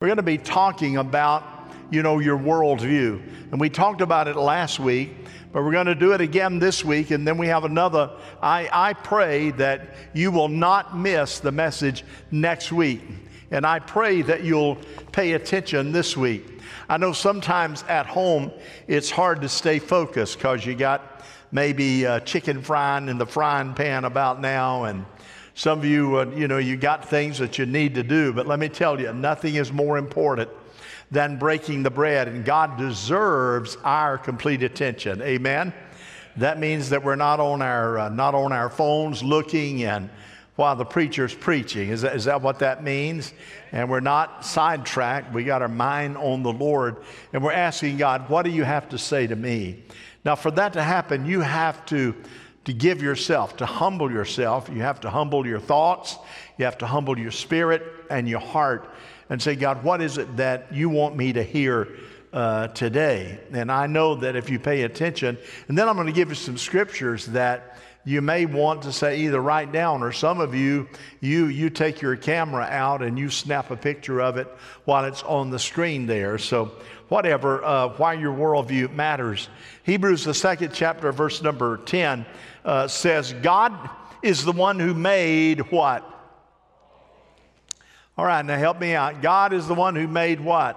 We're 0.00 0.06
going 0.06 0.16
to 0.16 0.22
be 0.22 0.38
talking 0.38 0.96
about, 0.96 1.44
you 1.90 2.02
know, 2.02 2.20
your 2.20 2.38
worldview. 2.38 3.20
And 3.52 3.60
we 3.60 3.68
talked 3.68 4.00
about 4.00 4.28
it 4.28 4.36
last 4.36 4.80
week, 4.80 5.10
but 5.52 5.62
we're 5.62 5.72
going 5.72 5.88
to 5.88 5.94
do 5.94 6.12
it 6.12 6.22
again 6.22 6.58
this 6.58 6.82
week. 6.82 7.10
And 7.10 7.28
then 7.28 7.36
we 7.36 7.48
have 7.48 7.64
another. 7.64 8.10
I, 8.40 8.70
I 8.72 8.94
pray 8.94 9.50
that 9.50 9.90
you 10.14 10.30
will 10.30 10.48
not 10.48 10.96
miss 10.96 11.38
the 11.38 11.52
message 11.52 12.02
next 12.30 12.72
week. 12.72 13.02
And 13.50 13.66
I 13.66 13.78
pray 13.78 14.22
that 14.22 14.42
you'll 14.42 14.78
pay 15.12 15.32
attention 15.32 15.92
this 15.92 16.16
week. 16.16 16.46
I 16.88 16.96
know 16.96 17.12
sometimes 17.12 17.82
at 17.86 18.06
home 18.06 18.52
it's 18.88 19.10
hard 19.10 19.42
to 19.42 19.50
stay 19.50 19.78
focused 19.78 20.38
because 20.38 20.64
you 20.64 20.74
got 20.76 21.26
maybe 21.52 22.06
uh, 22.06 22.20
chicken 22.20 22.62
frying 22.62 23.10
in 23.10 23.18
the 23.18 23.26
frying 23.26 23.74
pan 23.74 24.06
about 24.06 24.40
now 24.40 24.84
and 24.84 25.04
some 25.60 25.78
of 25.78 25.84
you, 25.84 26.16
uh, 26.16 26.24
you 26.34 26.48
know, 26.48 26.56
you 26.56 26.74
got 26.74 27.06
things 27.06 27.36
that 27.36 27.58
you 27.58 27.66
need 27.66 27.94
to 27.94 28.02
do, 28.02 28.32
but 28.32 28.46
let 28.46 28.58
me 28.58 28.66
tell 28.66 28.98
you, 28.98 29.12
nothing 29.12 29.56
is 29.56 29.70
more 29.70 29.98
important 29.98 30.48
than 31.10 31.38
breaking 31.38 31.82
the 31.82 31.90
bread, 31.90 32.28
and 32.28 32.46
God 32.46 32.78
deserves 32.78 33.76
our 33.84 34.16
complete 34.16 34.62
attention. 34.62 35.20
Amen. 35.20 35.74
That 36.38 36.58
means 36.58 36.88
that 36.88 37.04
we're 37.04 37.14
not 37.14 37.40
on 37.40 37.60
our 37.60 37.98
uh, 37.98 38.08
not 38.08 38.34
on 38.34 38.52
our 38.52 38.70
phones 38.70 39.22
looking 39.22 39.84
and 39.84 40.08
while 40.56 40.76
the 40.76 40.86
preacher's 40.86 41.34
preaching. 41.34 41.90
Is 41.90 42.00
that, 42.00 42.16
is 42.16 42.24
that 42.24 42.40
what 42.40 42.60
that 42.60 42.82
means? 42.82 43.34
And 43.70 43.90
we're 43.90 44.00
not 44.00 44.46
sidetracked. 44.46 45.34
We 45.34 45.44
got 45.44 45.60
our 45.60 45.68
mind 45.68 46.16
on 46.16 46.42
the 46.42 46.54
Lord, 46.54 46.96
and 47.34 47.44
we're 47.44 47.52
asking 47.52 47.98
God, 47.98 48.30
"What 48.30 48.46
do 48.46 48.50
you 48.50 48.64
have 48.64 48.88
to 48.88 48.96
say 48.96 49.26
to 49.26 49.36
me?" 49.36 49.84
Now, 50.24 50.36
for 50.36 50.50
that 50.52 50.72
to 50.72 50.82
happen, 50.82 51.26
you 51.26 51.42
have 51.42 51.84
to 51.86 52.14
to 52.64 52.72
give 52.72 53.02
yourself, 53.02 53.56
to 53.56 53.66
humble 53.66 54.10
yourself. 54.10 54.68
You 54.72 54.82
have 54.82 55.00
to 55.00 55.10
humble 55.10 55.46
your 55.46 55.60
thoughts, 55.60 56.16
you 56.58 56.64
have 56.64 56.78
to 56.78 56.86
humble 56.86 57.18
your 57.18 57.30
spirit 57.30 57.82
and 58.10 58.28
your 58.28 58.40
heart 58.40 58.88
and 59.28 59.40
say, 59.40 59.54
God, 59.54 59.82
what 59.84 60.02
is 60.02 60.18
it 60.18 60.36
that 60.36 60.74
you 60.74 60.88
want 60.88 61.16
me 61.16 61.32
to 61.32 61.42
hear 61.42 61.88
uh, 62.32 62.68
today? 62.68 63.40
And 63.52 63.70
I 63.70 63.86
know 63.86 64.16
that 64.16 64.36
if 64.36 64.50
you 64.50 64.58
pay 64.58 64.82
attention, 64.82 65.38
and 65.68 65.78
then 65.78 65.88
I'm 65.88 65.94
going 65.94 66.08
to 66.08 66.12
give 66.12 66.28
you 66.28 66.34
some 66.34 66.58
scriptures 66.58 67.26
that 67.26 67.78
you 68.04 68.22
may 68.22 68.46
want 68.46 68.82
to 68.82 68.92
say 68.92 69.20
either 69.20 69.40
write 69.40 69.72
down 69.72 70.02
or 70.02 70.10
some 70.10 70.40
of 70.40 70.54
you 70.54 70.88
you 71.20 71.46
you 71.46 71.68
take 71.68 72.00
your 72.00 72.16
camera 72.16 72.64
out 72.64 73.02
and 73.02 73.18
you 73.18 73.28
snap 73.28 73.70
a 73.70 73.76
picture 73.76 74.20
of 74.20 74.38
it 74.38 74.48
while 74.86 75.04
it's 75.04 75.22
on 75.24 75.50
the 75.50 75.58
screen 75.58 76.06
there 76.06 76.38
so 76.38 76.72
whatever 77.10 77.62
uh, 77.62 77.88
why 77.98 78.14
your 78.14 78.34
worldview 78.34 78.90
matters 78.94 79.50
hebrews 79.82 80.24
the 80.24 80.32
second 80.32 80.72
chapter 80.72 81.12
verse 81.12 81.42
number 81.42 81.76
10 81.76 82.24
uh, 82.64 82.88
says, 82.88 83.32
God 83.32 83.90
is 84.22 84.44
the 84.44 84.52
one 84.52 84.78
who 84.78 84.94
made 84.94 85.70
what? 85.70 86.06
All 88.16 88.24
right, 88.24 88.44
now 88.44 88.58
help 88.58 88.80
me 88.80 88.94
out. 88.94 89.22
God 89.22 89.52
is 89.52 89.66
the 89.66 89.74
one 89.74 89.96
who 89.96 90.06
made 90.06 90.40
what? 90.40 90.76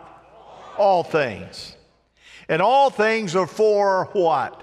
All 0.78 1.04
things. 1.04 1.76
And 2.48 2.62
all 2.62 2.90
things 2.90 3.36
are 3.36 3.48
for 3.48 4.10
what? 4.14 4.62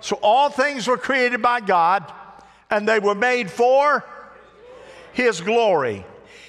So 0.00 0.18
all 0.22 0.50
things 0.50 0.86
were 0.86 0.98
created 0.98 1.42
by 1.42 1.60
God 1.60 2.10
and 2.70 2.88
they 2.88 2.98
were 2.98 3.14
made 3.14 3.50
for 3.50 4.04
His 5.12 5.40
glory. 5.40 6.04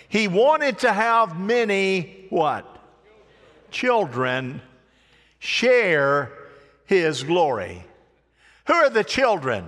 He 0.08 0.28
wanted 0.28 0.80
to 0.80 0.94
have 0.94 1.40
many 1.40 2.28
what? 2.30 2.72
Children 3.76 4.62
share 5.38 6.32
His 6.86 7.24
glory. 7.24 7.84
Who 8.68 8.74
are 8.74 8.90
the 8.90 9.04
children? 9.04 9.66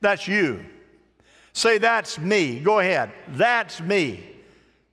That's 0.00 0.28
you. 0.28 0.64
Say, 1.52 1.78
that's 1.78 2.20
me. 2.20 2.60
Go 2.60 2.78
ahead. 2.78 3.10
That's 3.26 3.80
me. 3.80 4.24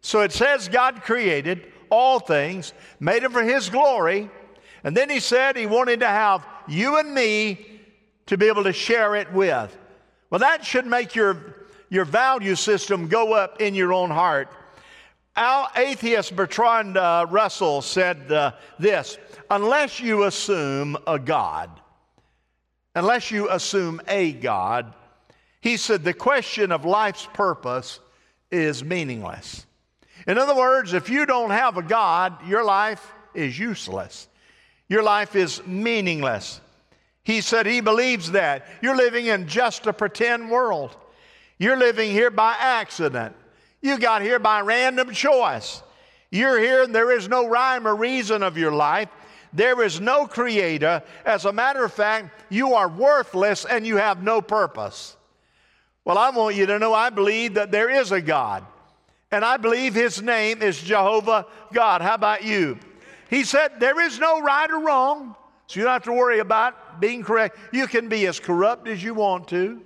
So 0.02 0.22
it 0.22 0.31
says 0.31 0.67
God 0.67 1.04
created 1.04 1.72
all 1.92 2.17
things, 2.20 2.73
made 3.00 3.22
them 3.22 3.31
for 3.31 3.44
His 3.44 3.70
glory. 3.70 4.31
And 4.84 4.98
then 4.98 5.11
He 5.11 5.20
said 5.20 5.56
He 5.56 5.67
wanted 5.67 6.00
to 6.00 6.08
have 6.08 6.44
you 6.67 6.98
and 6.98 7.14
me 7.14 7.64
to 8.26 8.36
be 8.36 8.48
able 8.48 8.64
to 8.64 8.73
share 8.73 9.16
it 9.16 9.31
with. 9.31 9.77
Well, 10.32 10.39
that 10.39 10.65
should 10.65 10.88
make 10.88 11.14
your, 11.14 11.67
your 11.92 12.05
value 12.05 12.55
system 12.55 13.10
go 13.10 13.33
up 13.33 13.61
in 13.61 13.76
your 13.76 13.94
own 13.94 14.10
heart. 14.10 14.50
Our 15.36 15.67
atheist 15.76 16.36
Bertrand 16.36 16.95
uh, 16.95 17.26
Russell 17.27 17.82
said 17.82 18.32
uh, 18.32 18.52
this 18.77 19.17
unless 19.49 19.99
you 19.99 20.23
assume 20.23 20.95
a 21.08 21.17
God, 21.17 21.71
unless 22.94 23.32
you 23.32 23.49
assume 23.49 23.99
a 24.08 24.32
God. 24.32 24.94
He 25.60 25.77
said 25.77 26.04
the 26.04 26.14
question 26.14 26.71
of 26.71 26.86
life's 26.86 27.27
purpose 27.33 27.99
is 28.52 28.83
meaningless. 28.83 29.66
In 30.27 30.38
other 30.38 30.55
words, 30.55 30.94
if 30.94 31.10
you 31.10 31.26
don't 31.26 31.50
have 31.50 31.77
a 31.77 31.83
God, 31.83 32.48
your 32.48 32.64
life 32.64 33.11
is 33.33 33.58
useless. 33.58 34.27
Your 34.88 35.02
life 35.02 35.36
is 35.36 35.65
meaningless. 35.65 36.61
He 37.23 37.42
said 37.42 37.65
he 37.65 37.82
believes 37.82 38.32
that. 38.32 38.67
You're 38.82 38.95
living 38.95 39.26
in 39.27 39.48
just 39.48 39.88
a 39.88 39.94
pretend 39.94 40.52
world. 40.52 40.95
You're 41.58 41.77
living 41.77 42.11
here 42.11 42.30
by 42.30 42.55
accident. 42.60 43.36
You 43.83 43.99
got 43.99 44.21
here 44.21 44.39
by 44.39 44.61
random 44.61 45.11
choice. 45.11 45.83
You're 46.32 46.58
here 46.58 46.83
and 46.83 46.95
there 46.95 47.11
is 47.11 47.27
no 47.27 47.48
rhyme 47.48 47.86
or 47.86 47.95
reason 47.95 48.42
of 48.42 48.58
your 48.58 48.71
life. 48.71 49.10
There 49.52 49.83
is 49.83 49.99
no 49.99 50.26
creator. 50.26 51.04
As 51.26 51.45
a 51.45 51.54
matter 51.54 51.83
of 51.83 51.94
fact, 51.94 52.44
you 52.49 52.73
are 52.73 52.88
worthless 52.88 53.66
and 53.66 53.86
you 53.86 53.98
have 53.98 54.23
no 54.23 54.42
purpose. 54.42 55.16
Well, 56.05 56.17
I 56.17 56.30
want 56.32 56.55
you 56.55 56.66
to 56.66 56.80
know 56.80 56.94
I 56.94 57.10
believe 57.10 57.55
that 57.55 57.71
there 57.71 57.89
is 57.89 58.11
a 58.11 58.21
God. 58.21 58.66
And 59.32 59.44
I 59.44 59.58
believe 59.58 59.94
his 59.94 60.21
name 60.21 60.61
is 60.61 60.82
Jehovah 60.82 61.45
God. 61.73 62.02
How 62.02 62.15
about 62.15 62.44
you? 62.44 62.80
He 63.30 63.44
said 63.44 63.80
there 63.80 64.00
is 64.00 64.17
no 64.17 64.42
right 64.42 64.71
or 64.71 64.80
wrong. 64.80 65.36
So 65.67 65.80
you 65.80 65.83
don't 65.83 65.94
have 65.94 66.04
to 66.04 66.14
worry 66.14 66.39
about 66.39 67.02
being 67.02 67.21
correct. 67.21 67.58
You 67.73 67.88
can 67.88 68.08
be 68.08 68.27
as 68.27 68.39
corrupt 68.39 68.88
as 68.88 69.04
you 69.04 69.14
want 69.14 69.50
to. 69.50 69.82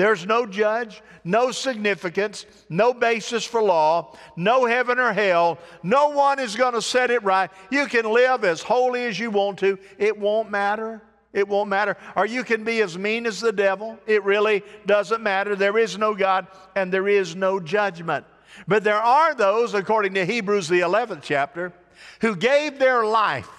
There's 0.00 0.24
no 0.24 0.46
judge, 0.46 1.02
no 1.24 1.50
significance, 1.50 2.46
no 2.70 2.94
basis 2.94 3.44
for 3.44 3.62
law, 3.62 4.16
no 4.34 4.64
heaven 4.64 4.98
or 4.98 5.12
hell. 5.12 5.58
No 5.82 6.08
one 6.08 6.38
is 6.38 6.56
going 6.56 6.72
to 6.72 6.80
set 6.80 7.10
it 7.10 7.22
right. 7.22 7.50
You 7.70 7.84
can 7.84 8.10
live 8.10 8.42
as 8.42 8.62
holy 8.62 9.04
as 9.04 9.18
you 9.18 9.30
want 9.30 9.58
to, 9.58 9.78
it 9.98 10.18
won't 10.18 10.50
matter. 10.50 11.02
It 11.34 11.46
won't 11.46 11.68
matter. 11.68 11.98
Or 12.16 12.24
you 12.24 12.44
can 12.44 12.64
be 12.64 12.80
as 12.80 12.96
mean 12.96 13.26
as 13.26 13.40
the 13.40 13.52
devil. 13.52 13.98
It 14.06 14.24
really 14.24 14.62
doesn't 14.86 15.22
matter. 15.22 15.54
There 15.54 15.76
is 15.76 15.98
no 15.98 16.14
God 16.14 16.46
and 16.74 16.90
there 16.90 17.06
is 17.06 17.36
no 17.36 17.60
judgment. 17.60 18.24
But 18.66 18.84
there 18.84 19.02
are 19.02 19.34
those, 19.34 19.74
according 19.74 20.14
to 20.14 20.24
Hebrews, 20.24 20.66
the 20.66 20.80
11th 20.80 21.20
chapter, 21.20 21.74
who 22.22 22.36
gave 22.36 22.78
their 22.78 23.04
life 23.04 23.50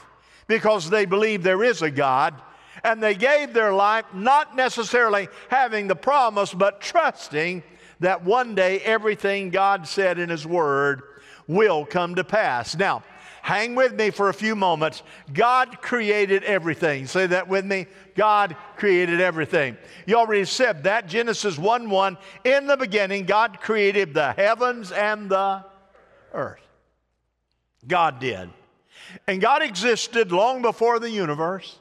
because 0.47 0.89
they 0.89 1.05
believe 1.05 1.43
there 1.43 1.63
is 1.63 1.83
a 1.83 1.91
God 1.91 2.33
and 2.83 3.01
they 3.01 3.15
gave 3.15 3.53
their 3.53 3.73
life 3.73 4.05
not 4.13 4.55
necessarily 4.55 5.27
having 5.49 5.87
the 5.87 5.95
promise, 5.95 6.53
but 6.53 6.81
trusting 6.81 7.63
that 7.99 8.23
one 8.23 8.55
day 8.55 8.79
everything 8.79 9.49
God 9.49 9.87
said 9.87 10.19
in 10.19 10.29
His 10.29 10.45
Word 10.45 11.03
will 11.47 11.85
come 11.85 12.15
to 12.15 12.23
pass. 12.23 12.75
Now, 12.75 13.03
hang 13.41 13.75
with 13.75 13.93
me 13.93 14.09
for 14.09 14.29
a 14.29 14.33
few 14.33 14.55
moments. 14.55 15.03
God 15.33 15.81
created 15.81 16.43
everything. 16.43 17.07
Say 17.07 17.27
that 17.27 17.47
with 17.47 17.65
me. 17.65 17.87
God 18.15 18.55
created 18.77 19.21
everything. 19.21 19.77
You 20.05 20.15
already 20.15 20.45
said 20.45 20.83
that. 20.83 21.07
Genesis 21.07 21.57
1 21.57 21.89
1. 21.89 22.17
In 22.43 22.67
the 22.67 22.77
beginning, 22.77 23.25
God 23.25 23.59
created 23.61 24.13
the 24.13 24.33
heavens 24.33 24.91
and 24.91 25.29
the 25.29 25.63
earth. 26.33 26.59
God 27.87 28.19
did. 28.19 28.49
And 29.27 29.41
God 29.41 29.61
existed 29.61 30.31
long 30.31 30.61
before 30.61 30.99
the 30.99 31.09
universe. 31.09 31.77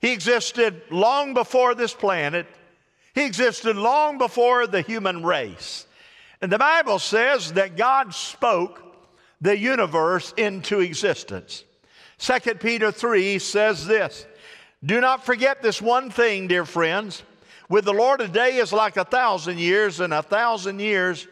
He 0.00 0.12
existed 0.12 0.82
long 0.90 1.34
before 1.34 1.74
this 1.74 1.92
planet. 1.92 2.46
He 3.14 3.24
existed 3.24 3.76
long 3.76 4.18
before 4.18 4.66
the 4.66 4.80
human 4.80 5.24
race. 5.24 5.86
And 6.40 6.52
the 6.52 6.58
Bible 6.58 6.98
says 6.98 7.54
that 7.54 7.76
God 7.76 8.14
spoke 8.14 8.82
the 9.40 9.56
universe 9.56 10.32
into 10.36 10.80
existence. 10.80 11.64
2 12.18 12.54
Peter 12.56 12.92
3 12.92 13.38
says 13.38 13.86
this 13.86 14.26
Do 14.84 15.00
not 15.00 15.24
forget 15.24 15.62
this 15.62 15.82
one 15.82 16.10
thing, 16.10 16.48
dear 16.48 16.64
friends. 16.64 17.22
With 17.68 17.84
the 17.84 17.92
Lord, 17.92 18.20
a 18.20 18.28
day 18.28 18.56
is 18.56 18.72
like 18.72 18.96
a 18.96 19.04
thousand 19.04 19.58
years, 19.58 20.00
and 20.00 20.14
a 20.14 20.22
thousand 20.22 20.80
years 20.80 21.26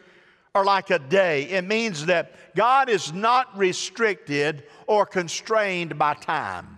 are 0.53 0.63
like 0.63 0.91
a 0.91 0.99
day. 0.99 1.43
It 1.43 1.65
means 1.65 2.05
that 2.05 2.55
God 2.55 2.89
is 2.89 3.11
not 3.11 3.57
restricted 3.57 4.63
or 4.85 5.05
constrained 5.05 5.97
by 5.97 6.13
time. 6.13 6.76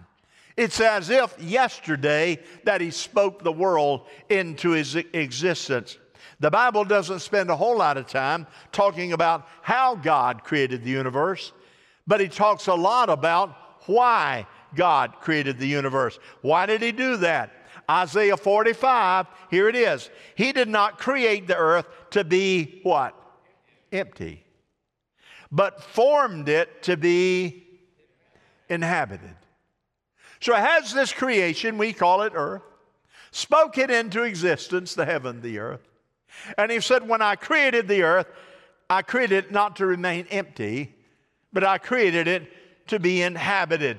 It's 0.59 0.81
as 0.81 1.09
if 1.09 1.41
yesterday 1.41 2.37
that 2.65 2.81
he 2.81 2.91
spoke 2.91 3.41
the 3.41 3.51
world 3.51 4.07
into 4.27 4.71
his 4.71 4.93
existence. 4.93 5.97
The 6.41 6.51
Bible 6.51 6.83
doesn't 6.83 7.19
spend 7.19 7.49
a 7.49 7.55
whole 7.55 7.77
lot 7.77 7.95
of 7.95 8.07
time 8.07 8.45
talking 8.73 9.13
about 9.13 9.47
how 9.61 9.95
God 9.95 10.43
created 10.43 10.83
the 10.83 10.89
universe, 10.89 11.53
but 12.05 12.19
he 12.19 12.27
talks 12.27 12.67
a 12.67 12.73
lot 12.73 13.09
about 13.09 13.55
why 13.85 14.45
God 14.75 15.13
created 15.21 15.59
the 15.59 15.67
universe. 15.67 16.19
Why 16.41 16.65
did 16.65 16.81
he 16.81 16.91
do 16.91 17.15
that? 17.15 17.53
Isaiah 17.89 18.35
45, 18.35 19.27
here 19.49 19.69
it 19.69 19.77
is. 19.77 20.09
He 20.35 20.51
did 20.51 20.67
not 20.67 20.99
create 20.99 21.47
the 21.47 21.55
earth 21.55 21.87
to 22.09 22.25
be 22.25 22.81
what? 22.83 23.15
Empty, 23.93 24.43
but 25.53 25.81
formed 25.81 26.49
it 26.49 26.83
to 26.83 26.97
be 26.97 27.63
inhabited. 28.67 29.38
So 30.41 30.53
has 30.53 30.93
this 30.93 31.11
creation, 31.11 31.77
we 31.77 31.93
call 31.93 32.21
it 32.21 32.33
earth, 32.35 32.61
spoke 33.31 33.77
it 33.77 33.91
into 33.91 34.23
existence, 34.23 34.95
the 34.95 35.05
heaven, 35.05 35.41
the 35.41 35.59
earth. 35.59 35.87
And 36.57 36.71
he 36.71 36.79
said, 36.79 37.07
When 37.07 37.21
I 37.21 37.35
created 37.35 37.87
the 37.87 38.03
earth, 38.03 38.27
I 38.89 39.01
created 39.01 39.45
it 39.45 39.51
not 39.51 39.75
to 39.77 39.85
remain 39.85 40.25
empty, 40.29 40.95
but 41.51 41.63
I 41.63 41.77
created 41.77 42.27
it 42.27 42.87
to 42.87 42.99
be 42.99 43.21
inhabited. 43.21 43.97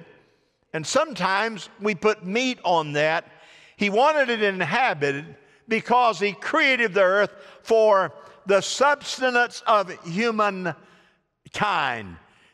And 0.72 0.86
sometimes 0.86 1.68
we 1.80 1.94
put 1.94 2.24
meat 2.24 2.58
on 2.64 2.92
that. 2.92 3.26
He 3.76 3.90
wanted 3.90 4.30
it 4.30 4.42
inhabited 4.42 5.36
because 5.68 6.18
he 6.18 6.32
created 6.32 6.94
the 6.94 7.02
earth 7.02 7.32
for 7.62 8.12
the 8.46 8.60
substance 8.60 9.62
of 9.66 9.90
humankind. 10.04 10.76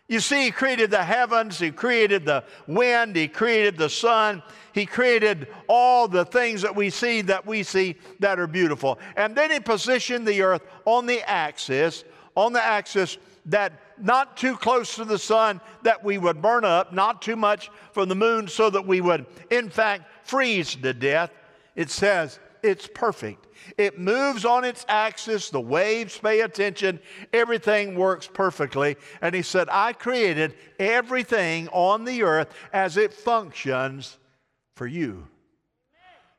You 0.08 0.20
see, 0.20 0.44
He 0.44 0.50
created 0.50 0.91
the 0.91 1.03
heavens, 1.03 1.58
He 1.58 1.70
created 1.70 2.25
the 2.25 2.44
wind, 2.67 3.17
He 3.17 3.29
created 3.29 3.76
the 3.76 3.91
sun, 3.91 4.43
He 4.73 4.87
created 4.87 5.49
all 5.69 6.06
the 6.06 6.25
things 6.25 6.62
that 6.62 6.76
we 6.76 6.91
see 6.91 7.23
that 7.23 7.44
we 7.44 7.62
see 7.62 7.97
that 8.20 8.38
are 8.38 8.47
beautiful. 8.47 8.99
And 9.17 9.35
then 9.35 9.50
He 9.50 9.61
positioned 9.61 10.26
the 10.26 10.43
earth 10.43 10.62
on 10.85 11.06
the 11.06 11.29
axis, 11.29 12.05
on 12.37 12.53
the 12.53 12.62
axis 12.62 13.19
that 13.47 13.73
not 13.99 14.37
too 14.37 14.56
close 14.56 14.94
to 14.97 15.05
the 15.05 15.19
sun 15.19 15.61
that 15.82 16.05
we 16.05 16.19
would 16.19 16.43
burn 16.43 16.64
up, 16.64 16.93
not 16.93 17.23
too 17.23 17.37
much 17.37 17.70
from 17.93 18.09
the 18.09 18.14
moon 18.14 18.47
so 18.47 18.70
that 18.70 18.87
we 18.87 19.00
would, 19.00 19.26
in 19.50 19.70
fact, 19.70 20.05
freeze 20.23 20.76
to 20.76 20.93
death. 20.93 21.31
It 21.75 21.91
says 21.91 22.38
it's 22.67 22.89
perfect. 22.93 23.47
It 23.79 23.99
moves 23.99 24.45
on 24.45 24.65
its 24.65 24.85
axis, 24.89 25.51
the 25.51 25.61
waves 25.61 26.19
pay 26.19 26.41
attention, 26.41 27.01
everything 27.33 27.95
works 27.95 28.27
perfectly. 28.27 28.97
And 29.23 29.35
he 29.35 29.43
said, 29.43 29.69
I 29.71 29.93
created 29.93 30.55
everything 30.79 31.69
on 31.69 32.05
the 32.05 32.23
earth 32.23 32.53
as 32.73 32.97
it 32.97 33.15
functions 33.15 34.19
for 34.75 34.87
you, 34.87 35.29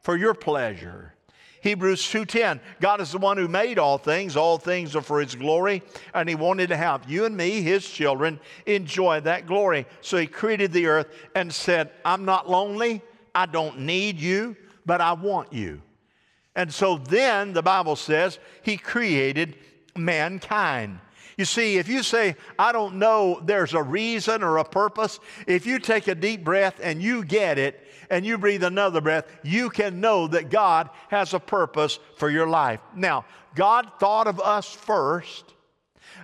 for 0.02 0.16
your 0.16 0.34
pleasure. 0.34 1.14
Hebrews 1.62 2.04
2:10 2.04 2.60
God 2.80 3.02
is 3.02 3.12
the 3.12 3.18
one 3.18 3.36
who 3.36 3.48
made 3.48 3.80
all 3.80 3.98
things 3.98 4.38
all 4.38 4.58
things 4.58 4.96
are 4.96 5.02
for 5.02 5.20
his 5.20 5.36
glory 5.36 5.82
and 6.14 6.30
he 6.30 6.36
wanted 6.36 6.70
to 6.70 6.78
have 6.78 7.10
you 7.10 7.26
and 7.26 7.36
me 7.36 7.62
his 7.62 7.90
children 7.90 8.40
enjoy 8.68 9.20
that 9.22 9.48
glory 9.48 9.86
so 10.02 10.18
he 10.18 10.28
created 10.28 10.72
the 10.72 10.86
earth 10.86 11.08
and 11.36 11.52
said 11.52 11.90
I'm 12.06 12.26
not 12.26 12.50
lonely 12.50 13.02
I 13.34 13.48
don't 13.48 13.80
need 13.80 14.20
you 14.20 14.56
but 14.86 15.02
I 15.02 15.14
want 15.14 15.52
you 15.52 15.82
and 16.58 16.74
so 16.74 16.98
then 16.98 17.54
the 17.54 17.62
Bible 17.62 17.96
says 17.96 18.40
he 18.64 18.78
created 18.78 19.56
mankind. 19.96 21.00
You 21.38 21.46
see, 21.46 21.78
if 21.78 21.88
you 21.88 22.02
say, 22.02 22.36
I 22.58 22.72
don't 22.72 22.96
know, 22.96 23.40
there's 23.46 23.76
a 23.76 23.84
reason 23.84 24.42
or 24.42 24.58
a 24.58 24.64
purpose, 24.64 25.20
if 25.46 25.68
you 25.68 25.78
take 25.78 26.08
a 26.08 26.16
deep 26.16 26.44
breath 26.44 26.80
and 26.82 27.00
you 27.00 27.24
get 27.24 27.60
it 27.60 27.88
and 28.10 28.26
you 28.26 28.40
breathe 28.40 28.64
another 28.64 29.02
breath, 29.02 29.26
you 29.44 29.70
can 29.70 30.02
know 30.02 30.28
that 30.30 30.50
God 30.50 30.90
has 31.10 31.36
a 31.36 31.40
purpose 31.40 32.00
for 32.16 32.32
your 32.32 32.48
life. 32.48 32.80
Now, 32.96 33.26
God 33.54 33.92
thought 34.00 34.26
of 34.26 34.40
us 34.40 34.74
first, 34.74 35.54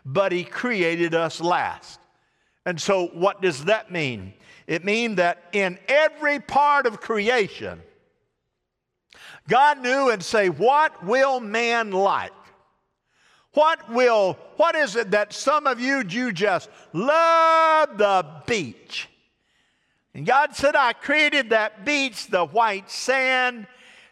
but 0.03 0.31
He 0.31 0.43
created 0.43 1.13
us 1.13 1.41
last. 1.41 1.99
And 2.65 2.81
so, 2.81 3.07
what 3.13 3.39
does 3.39 3.65
that 3.65 3.91
mean? 3.91 4.33
It 4.65 4.83
means 4.83 5.17
that 5.17 5.43
in 5.51 5.77
every 5.87 6.39
part 6.39 6.87
of 6.87 6.99
creation, 6.99 7.83
God 9.47 9.81
knew 9.81 10.09
and 10.09 10.23
say, 10.23 10.49
What 10.49 11.03
will 11.05 11.39
man 11.39 11.91
like? 11.91 12.31
What 13.53 13.87
will, 13.91 14.37
what 14.57 14.75
is 14.75 14.95
it 14.95 15.11
that 15.11 15.31
some 15.31 15.67
of 15.67 15.79
you, 15.79 16.03
you 16.07 16.31
just 16.31 16.69
love 16.91 17.97
the 17.97 18.25
beach? 18.47 19.09
And 20.15 20.25
God 20.25 20.55
said, 20.55 20.75
I 20.75 20.93
created 20.93 21.51
that 21.51 21.85
beach, 21.85 22.27
the 22.27 22.45
white 22.45 22.89
sand, 22.89 23.67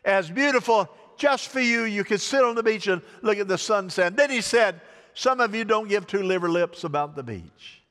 as 0.05 0.29
beautiful 0.29 0.89
just 1.17 1.49
for 1.49 1.59
you. 1.59 1.83
You 1.83 2.03
could 2.03 2.21
sit 2.21 2.43
on 2.43 2.55
the 2.55 2.63
beach 2.63 2.87
and 2.87 3.01
look 3.21 3.37
at 3.37 3.47
the 3.47 3.57
sunset. 3.57 4.15
Then 4.15 4.29
he 4.29 4.41
said, 4.41 4.81
Some 5.13 5.39
of 5.39 5.55
you 5.55 5.63
don't 5.63 5.89
give 5.89 6.05
two 6.05 6.23
liver 6.23 6.49
lips 6.49 6.83
about 6.83 7.15
the 7.15 7.23
beach. 7.23 7.81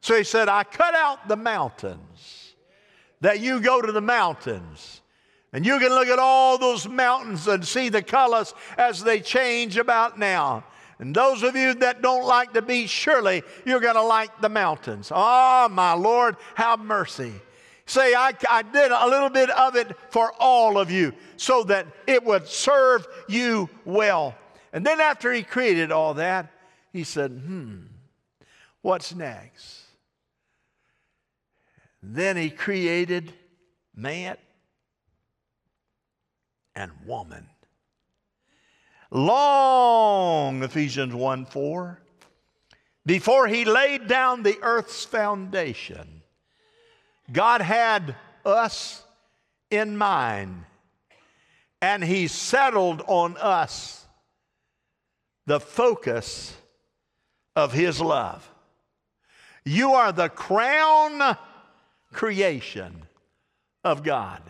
So 0.00 0.16
he 0.16 0.24
said, 0.24 0.48
I 0.48 0.64
cut 0.64 0.94
out 0.94 1.28
the 1.28 1.36
mountains, 1.36 2.54
that 3.20 3.40
you 3.40 3.60
go 3.60 3.82
to 3.82 3.92
the 3.92 4.00
mountains 4.00 4.99
and 5.52 5.66
you 5.66 5.78
can 5.78 5.90
look 5.90 6.08
at 6.08 6.18
all 6.18 6.58
those 6.58 6.88
mountains 6.88 7.48
and 7.48 7.66
see 7.66 7.88
the 7.88 8.02
colors 8.02 8.54
as 8.78 9.02
they 9.02 9.20
change 9.20 9.76
about 9.76 10.18
now. 10.18 10.64
And 11.00 11.14
those 11.14 11.42
of 11.42 11.56
you 11.56 11.74
that 11.74 12.02
don't 12.02 12.26
like 12.26 12.52
the 12.52 12.62
beach, 12.62 12.90
surely 12.90 13.42
you're 13.64 13.80
going 13.80 13.94
to 13.94 14.02
like 14.02 14.40
the 14.40 14.48
mountains. 14.48 15.10
Oh, 15.12 15.68
my 15.70 15.94
Lord, 15.94 16.36
have 16.54 16.78
mercy. 16.78 17.32
Say, 17.86 18.14
I, 18.14 18.34
I 18.48 18.62
did 18.62 18.92
a 18.92 19.08
little 19.08 19.30
bit 19.30 19.50
of 19.50 19.74
it 19.74 19.96
for 20.10 20.32
all 20.38 20.78
of 20.78 20.90
you 20.90 21.12
so 21.36 21.64
that 21.64 21.86
it 22.06 22.22
would 22.22 22.46
serve 22.46 23.06
you 23.28 23.68
well. 23.84 24.36
And 24.72 24.86
then 24.86 25.00
after 25.00 25.32
he 25.32 25.42
created 25.42 25.90
all 25.90 26.14
that, 26.14 26.52
he 26.92 27.02
said, 27.02 27.30
hmm, 27.32 27.78
what's 28.82 29.12
next? 29.14 29.80
Then 32.02 32.36
he 32.36 32.50
created 32.50 33.32
man 33.96 34.36
and 36.74 36.92
woman. 37.06 37.46
Long, 39.10 40.62
Ephesians 40.62 41.14
1 41.14 41.46
4, 41.46 42.00
before 43.04 43.48
he 43.48 43.64
laid 43.64 44.06
down 44.06 44.42
the 44.42 44.58
earth's 44.62 45.04
foundation, 45.04 46.22
God 47.32 47.60
had 47.60 48.14
us 48.44 49.02
in 49.70 49.96
mind, 49.96 50.64
and 51.82 52.04
he 52.04 52.28
settled 52.28 53.02
on 53.06 53.36
us 53.38 54.06
the 55.46 55.60
focus 55.60 56.56
of 57.56 57.72
his 57.72 58.00
love. 58.00 58.48
You 59.64 59.94
are 59.94 60.12
the 60.12 60.28
crown 60.28 61.36
creation 62.12 63.02
of 63.82 64.02
God 64.02 64.42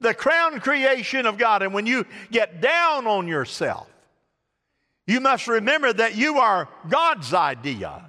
the 0.00 0.14
crown 0.14 0.60
creation 0.60 1.26
of 1.26 1.38
God. 1.38 1.62
And 1.62 1.74
when 1.74 1.86
you 1.86 2.06
get 2.30 2.60
down 2.60 3.06
on 3.06 3.26
yourself, 3.26 3.88
you 5.06 5.20
must 5.20 5.48
remember 5.48 5.92
that 5.92 6.16
you 6.16 6.38
are 6.38 6.68
God's 6.88 7.32
idea. 7.32 8.04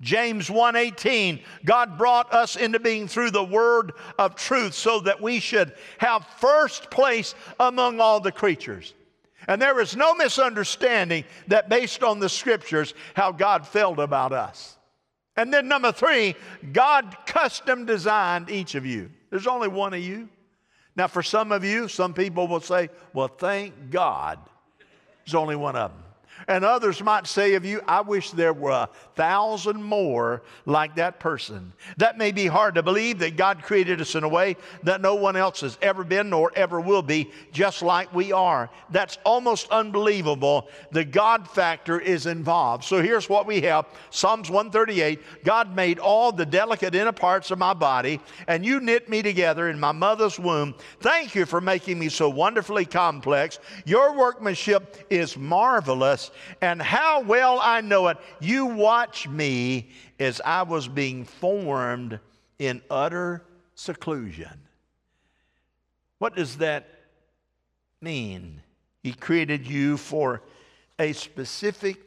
James 0.00 0.48
1:18 0.48 1.44
God 1.64 1.98
brought 1.98 2.32
us 2.32 2.56
into 2.56 2.80
being 2.80 3.06
through 3.06 3.32
the 3.32 3.44
word 3.44 3.92
of 4.18 4.34
truth 4.34 4.72
so 4.72 5.00
that 5.00 5.20
we 5.20 5.40
should 5.40 5.74
have 5.98 6.26
first 6.38 6.90
place 6.90 7.34
among 7.58 8.00
all 8.00 8.18
the 8.18 8.32
creatures. 8.32 8.94
And 9.46 9.60
there 9.60 9.80
is 9.80 9.96
no 9.96 10.14
misunderstanding 10.14 11.24
that 11.48 11.68
based 11.68 12.02
on 12.02 12.18
the 12.18 12.28
scriptures 12.28 12.94
how 13.14 13.32
God 13.32 13.66
felt 13.66 13.98
about 13.98 14.32
us. 14.32 14.78
And 15.36 15.52
then 15.52 15.68
number 15.68 15.92
3, 15.92 16.34
God 16.72 17.16
custom 17.26 17.84
designed 17.84 18.50
each 18.50 18.74
of 18.74 18.84
you. 18.84 19.10
There's 19.30 19.46
only 19.46 19.68
one 19.68 19.94
of 19.94 20.00
you. 20.00 20.28
Now, 20.96 21.06
for 21.06 21.22
some 21.22 21.52
of 21.52 21.64
you, 21.64 21.88
some 21.88 22.14
people 22.14 22.48
will 22.48 22.60
say, 22.60 22.90
well, 23.12 23.28
thank 23.28 23.90
God 23.90 24.38
there's 25.24 25.34
only 25.34 25.56
one 25.56 25.76
of 25.76 25.90
them. 25.92 26.02
And 26.50 26.64
others 26.64 27.00
might 27.00 27.28
say 27.28 27.54
of 27.54 27.64
you, 27.64 27.80
I 27.86 28.00
wish 28.00 28.32
there 28.32 28.52
were 28.52 28.72
a 28.72 28.88
thousand 29.14 29.84
more 29.84 30.42
like 30.66 30.96
that 30.96 31.20
person. 31.20 31.72
That 31.96 32.18
may 32.18 32.32
be 32.32 32.48
hard 32.48 32.74
to 32.74 32.82
believe 32.82 33.20
that 33.20 33.36
God 33.36 33.62
created 33.62 34.00
us 34.00 34.16
in 34.16 34.24
a 34.24 34.28
way 34.28 34.56
that 34.82 35.00
no 35.00 35.14
one 35.14 35.36
else 35.36 35.60
has 35.60 35.78
ever 35.80 36.02
been 36.02 36.28
nor 36.28 36.50
ever 36.56 36.80
will 36.80 37.02
be, 37.02 37.30
just 37.52 37.82
like 37.82 38.12
we 38.12 38.32
are. 38.32 38.68
That's 38.90 39.16
almost 39.24 39.70
unbelievable. 39.70 40.68
The 40.90 41.04
God 41.04 41.48
factor 41.48 42.00
is 42.00 42.26
involved. 42.26 42.82
So 42.82 43.00
here's 43.00 43.28
what 43.28 43.46
we 43.46 43.60
have 43.60 43.86
Psalms 44.10 44.50
138 44.50 45.44
God 45.44 45.76
made 45.76 46.00
all 46.00 46.32
the 46.32 46.46
delicate 46.46 46.96
inner 46.96 47.12
parts 47.12 47.52
of 47.52 47.60
my 47.60 47.74
body, 47.74 48.20
and 48.48 48.66
you 48.66 48.80
knit 48.80 49.08
me 49.08 49.22
together 49.22 49.70
in 49.70 49.78
my 49.78 49.92
mother's 49.92 50.40
womb. 50.40 50.74
Thank 50.98 51.36
you 51.36 51.46
for 51.46 51.60
making 51.60 51.96
me 51.96 52.08
so 52.08 52.28
wonderfully 52.28 52.86
complex. 52.86 53.60
Your 53.84 54.18
workmanship 54.18 55.06
is 55.10 55.36
marvelous 55.36 56.32
and 56.60 56.80
how 56.80 57.22
well 57.22 57.58
I 57.60 57.80
know 57.80 58.08
it. 58.08 58.18
You 58.40 58.66
watch 58.66 59.28
me 59.28 59.90
as 60.18 60.40
I 60.44 60.62
was 60.62 60.88
being 60.88 61.24
formed 61.24 62.18
in 62.58 62.82
utter 62.90 63.44
seclusion. 63.74 64.60
What 66.18 66.36
does 66.36 66.58
that 66.58 66.88
mean? 68.00 68.60
He 69.02 69.12
created 69.12 69.66
you 69.66 69.96
for 69.96 70.42
a 70.98 71.12
specific 71.12 71.98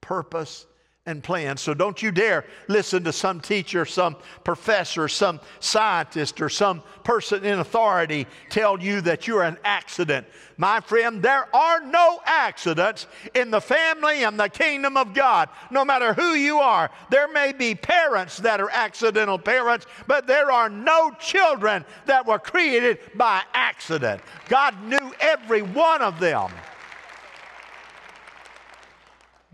purpose 0.00 0.66
and 1.06 1.20
plan. 1.20 1.56
So 1.56 1.74
don't 1.74 2.00
you 2.00 2.12
dare 2.12 2.44
listen 2.68 3.02
to 3.04 3.12
some 3.12 3.40
teacher, 3.40 3.84
some 3.84 4.14
professor, 4.44 5.08
some 5.08 5.40
scientist, 5.58 6.40
or 6.40 6.48
some 6.48 6.80
person 7.02 7.44
in 7.44 7.58
authority 7.58 8.28
tell 8.50 8.80
you 8.80 9.00
that 9.00 9.26
you're 9.26 9.42
an 9.42 9.58
accident. 9.64 10.28
My 10.58 10.78
friend, 10.78 11.20
there 11.20 11.52
are 11.54 11.80
no 11.80 12.20
accidents 12.24 13.08
in 13.34 13.50
the 13.50 13.60
family 13.60 14.22
and 14.22 14.38
the 14.38 14.48
kingdom 14.48 14.96
of 14.96 15.12
God. 15.12 15.48
No 15.72 15.84
matter 15.84 16.14
who 16.14 16.34
you 16.34 16.60
are, 16.60 16.88
there 17.10 17.26
may 17.26 17.52
be 17.52 17.74
parents 17.74 18.36
that 18.36 18.60
are 18.60 18.70
accidental 18.70 19.40
parents, 19.40 19.86
but 20.06 20.28
there 20.28 20.52
are 20.52 20.68
no 20.68 21.10
children 21.18 21.84
that 22.06 22.24
were 22.24 22.38
created 22.38 23.00
by 23.16 23.42
accident. 23.54 24.22
God 24.48 24.80
knew 24.84 25.12
every 25.18 25.62
one 25.62 26.00
of 26.00 26.20
them. 26.20 26.52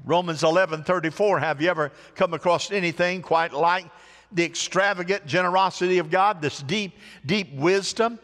Romans 0.09 0.43
11 0.43 0.85
34. 0.85 1.39
Have 1.39 1.61
you 1.61 1.69
ever 1.69 1.93
come 2.15 2.33
across 2.33 2.73
anything 2.73 3.21
quite 3.21 3.53
like 3.53 3.85
the 4.33 4.43
extravagant 4.43 5.27
generosity 5.27 5.99
of 5.99 6.11
God, 6.11 6.41
this 6.41 6.63
deep, 6.63 6.97
deep 7.27 7.53
wisdom? 7.53 8.19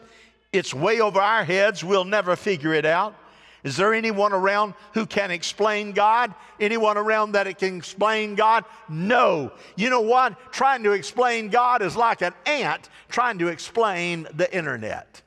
It's 0.51 0.73
way 0.73 0.99
over 0.99 1.21
our 1.21 1.43
heads. 1.43 1.83
We'll 1.83 2.03
never 2.03 2.35
figure 2.35 2.73
it 2.73 2.85
out. 2.85 3.15
Is 3.63 3.77
there 3.77 3.93
anyone 3.93 4.33
around 4.33 4.73
who 4.95 5.05
can 5.05 5.29
explain 5.29 5.91
God? 5.91 6.33
Anyone 6.59 6.97
around 6.97 7.33
that 7.33 7.45
it 7.45 7.59
can 7.59 7.77
explain 7.77 8.33
God? 8.33 8.65
No. 8.89 9.51
You 9.75 9.91
know 9.91 10.01
what? 10.01 10.51
Trying 10.51 10.81
to 10.83 10.93
explain 10.93 11.49
God 11.49 11.83
is 11.83 11.95
like 11.95 12.23
an 12.23 12.33
ant 12.47 12.89
trying 13.09 13.37
to 13.39 13.49
explain 13.49 14.27
the 14.33 14.51
internet. 14.55 15.21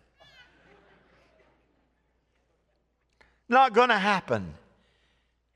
Not 3.48 3.74
going 3.74 3.90
to 3.90 3.98
happen. 3.98 4.54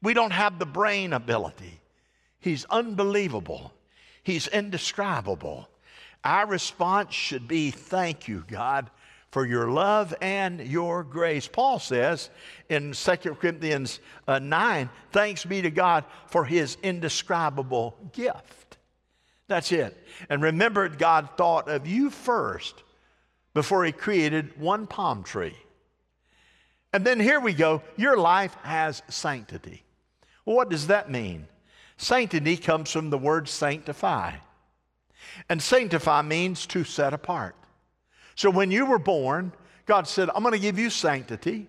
We 0.03 0.15
don't 0.15 0.33
have 0.33 0.59
the 0.59 0.67
brain 0.67 1.13
ability. 1.13 1.81
He's 2.41 2.65
unbelievable. 2.67 3.73
He's 4.25 4.49
indescribable. 4.49 5.69
Our 6.25 6.47
response 6.47 7.15
should 7.15 7.49
be 7.49 7.71
thank 7.71 8.29
you, 8.29 8.45
God, 8.49 8.91
for 9.31 9.47
your 9.47 9.71
love 9.71 10.15
and 10.21 10.61
your 10.61 11.05
grace. 11.05 11.49
Paul 11.49 11.79
says 11.79 12.31
in 12.69 12.93
2 12.93 13.17
Corinthians 13.35 14.01
uh, 14.29 14.39
9, 14.39 14.91
thanks 15.13 15.45
be 15.45 15.63
to 15.63 15.71
God 15.71 16.05
for 16.27 16.45
his 16.45 16.77
indescribable 16.83 17.97
gift. 18.13 18.77
That's 19.49 19.73
it. 19.73 19.97
And 20.29 20.43
remember, 20.43 20.89
God 20.89 21.31
thought 21.37 21.69
of 21.69 21.87
you 21.87 22.11
first 22.11 22.83
before 23.55 23.85
he 23.85 23.93
created 23.93 24.59
one 24.61 24.87
palm 24.87 25.23
tree. 25.23 25.57
And 26.93 27.05
then 27.05 27.21
here 27.21 27.41
we 27.41 27.53
go 27.53 27.83
your 27.97 28.17
life 28.17 28.55
has 28.63 29.03
sanctity. 29.09 29.83
Well, 30.45 30.57
what 30.57 30.69
does 30.69 30.89
that 30.89 31.11
mean? 31.11 31.47
Sanctity 31.97 32.57
comes 32.57 32.91
from 32.91 33.11
the 33.11 33.19
word 33.19 33.49
sanctify. 33.49 34.33
And 35.49 35.63
sanctify 35.63 36.23
means 36.23 36.67
to 36.67 36.85
set 36.85 37.15
apart. 37.15 37.55
So 38.35 38.51
when 38.51 38.71
you 38.71 38.87
were 38.87 38.99
born, 38.99 39.53
God 39.87 40.09
said, 40.09 40.31
I'm 40.35 40.43
going 40.43 40.53
to 40.55 40.59
give 40.59 40.79
you 40.79 40.91
sanctity. 40.91 41.69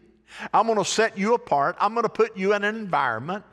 I'm 0.53 0.65
going 0.65 0.79
to 0.79 0.85
set 0.85 1.17
you 1.17 1.33
apart. 1.33 1.75
I'm 1.79 1.93
going 1.93 2.03
to 2.03 2.09
put 2.09 2.37
you 2.37 2.53
in 2.53 2.63
an 2.63 2.75
environment. 2.75 3.43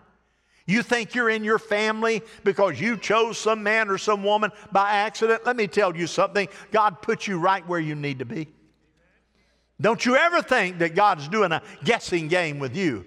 You 0.66 0.82
think 0.82 1.14
you're 1.14 1.30
in 1.30 1.42
your 1.42 1.58
family 1.58 2.22
because 2.44 2.80
you 2.80 2.96
chose 2.96 3.38
some 3.38 3.62
man 3.62 3.88
or 3.88 3.98
some 3.98 4.22
woman 4.22 4.52
by 4.70 4.90
accident? 4.90 5.44
Let 5.44 5.56
me 5.56 5.66
tell 5.66 5.96
you 5.96 6.06
something. 6.06 6.48
God 6.70 7.02
put 7.02 7.26
you 7.26 7.38
right 7.38 7.66
where 7.66 7.80
you 7.80 7.94
need 7.94 8.20
to 8.20 8.24
be. 8.24 8.48
Don't 9.80 10.04
you 10.04 10.16
ever 10.16 10.42
think 10.42 10.78
that 10.78 10.94
God's 10.94 11.26
doing 11.28 11.52
a 11.52 11.62
guessing 11.84 12.28
game 12.28 12.58
with 12.58 12.76
you. 12.76 13.04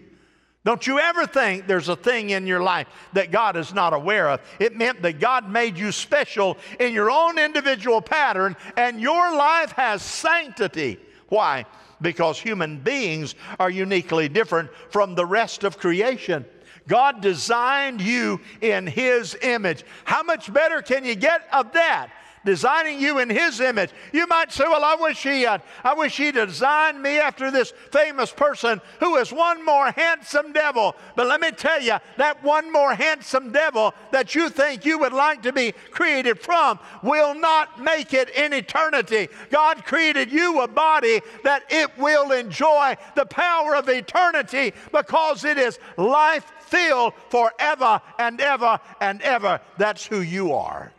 Don't 0.65 0.88
you 0.88 0.98
ever 0.98 1.27
think 1.27 1.67
there's 1.67 1.89
a 1.89 1.96
thing 1.96 2.29
in 2.29 2.48
your 2.48 2.63
life 2.63 2.88
that 3.12 3.32
God 3.32 3.58
is 3.58 3.74
not 3.74 3.93
aware 3.93 4.29
of. 4.29 4.39
It 4.60 4.77
meant 4.77 5.01
that 5.01 5.20
God 5.20 5.50
made 5.50 5.77
you 5.77 5.91
special 5.91 6.58
in 6.79 6.93
your 6.93 7.12
own 7.12 7.38
individual 7.38 8.01
pattern, 8.01 8.55
and 8.77 9.01
your 9.01 9.36
life 9.36 9.74
has 9.74 10.01
sanctity. 10.01 11.00
Why? 11.27 11.65
Because 12.00 12.39
human 12.39 12.79
beings 12.79 13.36
are 13.60 13.70
uniquely 13.70 14.29
different 14.29 14.70
from 14.89 15.15
the 15.15 15.25
rest 15.25 15.65
of 15.65 15.77
creation. 15.77 16.46
God 16.88 17.22
designed 17.22 18.00
you 18.00 18.39
in 18.62 18.88
His 18.88 19.36
image. 19.41 19.84
How 20.05 20.24
much 20.24 20.51
better 20.51 20.82
can 20.82 21.03
you 21.03 21.15
get 21.15 21.48
of 21.51 21.74
that? 21.74 22.10
Designing 22.45 23.00
you 23.00 23.19
in 23.19 23.29
His 23.29 23.59
image. 23.59 23.91
You 24.12 24.27
might 24.27 24.51
say, 24.51 24.65
Well, 24.65 24.83
I 24.83 24.95
wish 24.95 25.23
He 25.23 25.43
had, 25.43 25.62
I 25.83 25.93
wish 25.93 26.17
He 26.17 26.31
designed 26.31 27.01
me 27.01 27.19
after 27.19 27.51
this 27.51 27.73
famous 27.91 28.31
person 28.31 28.81
who 29.00 29.17
is 29.17 29.31
one 29.31 29.63
more 29.65 29.91
handsome 29.91 30.53
devil. 30.53 30.95
But 31.15 31.27
let 31.27 31.41
me 31.41 31.51
tell 31.51 31.81
you, 31.81 31.97
that 32.17 32.43
one 32.43 32.71
more 32.71 32.93
handsome 32.93 33.51
devil 33.51 33.93
that 34.12 34.35
you 34.35 34.50
think 34.50 34.85
you 34.85 35.00
would 35.00 35.13
like 35.13 35.41
to 35.43 35.53
be 35.53 35.73
created 35.91 36.39
from 36.39 36.79
will 37.01 37.35
not 37.35 37.81
make 37.81 38.13
it 38.13 38.29
in 38.29 38.53
eternity. 38.53 39.29
God 39.50 39.85
created 39.85 40.31
you 40.31 40.62
a 40.62 40.67
body 40.67 41.21
that 41.43 41.63
it 41.69 41.89
will 41.97 42.31
enjoy 42.31 42.95
the 43.15 43.25
power 43.25 43.75
of 43.75 43.89
eternity 43.89 44.73
because 44.91 45.43
it 45.43 45.57
is 45.57 45.79
life 45.97 46.51
filled 46.62 47.13
forever 47.29 48.01
and 48.17 48.41
ever 48.41 48.79
and 49.00 49.21
ever. 49.21 49.59
That's 49.77 50.05
who 50.05 50.21
you 50.21 50.53
are. 50.53 50.91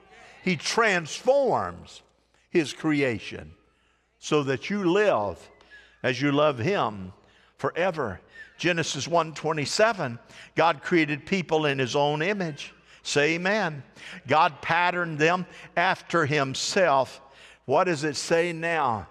He 0.44 0.56
transforms 0.56 2.02
His 2.50 2.74
creation 2.74 3.52
so 4.18 4.42
that 4.42 4.68
you 4.68 4.84
live 4.84 5.38
as 6.02 6.20
you 6.20 6.32
love 6.32 6.58
Him 6.58 7.14
forever. 7.56 8.20
Genesis 8.58 9.08
1:27, 9.08 10.18
God 10.54 10.82
created 10.82 11.24
people 11.24 11.64
in 11.64 11.78
His 11.78 11.96
own 11.96 12.20
image. 12.20 12.74
Say 13.02 13.36
amen. 13.36 13.82
God 14.26 14.60
patterned 14.60 15.18
them 15.18 15.46
after 15.78 16.26
Himself. 16.26 17.22
What 17.64 17.84
does 17.84 18.04
it 18.04 18.16
say 18.16 18.52
now? 18.52 19.08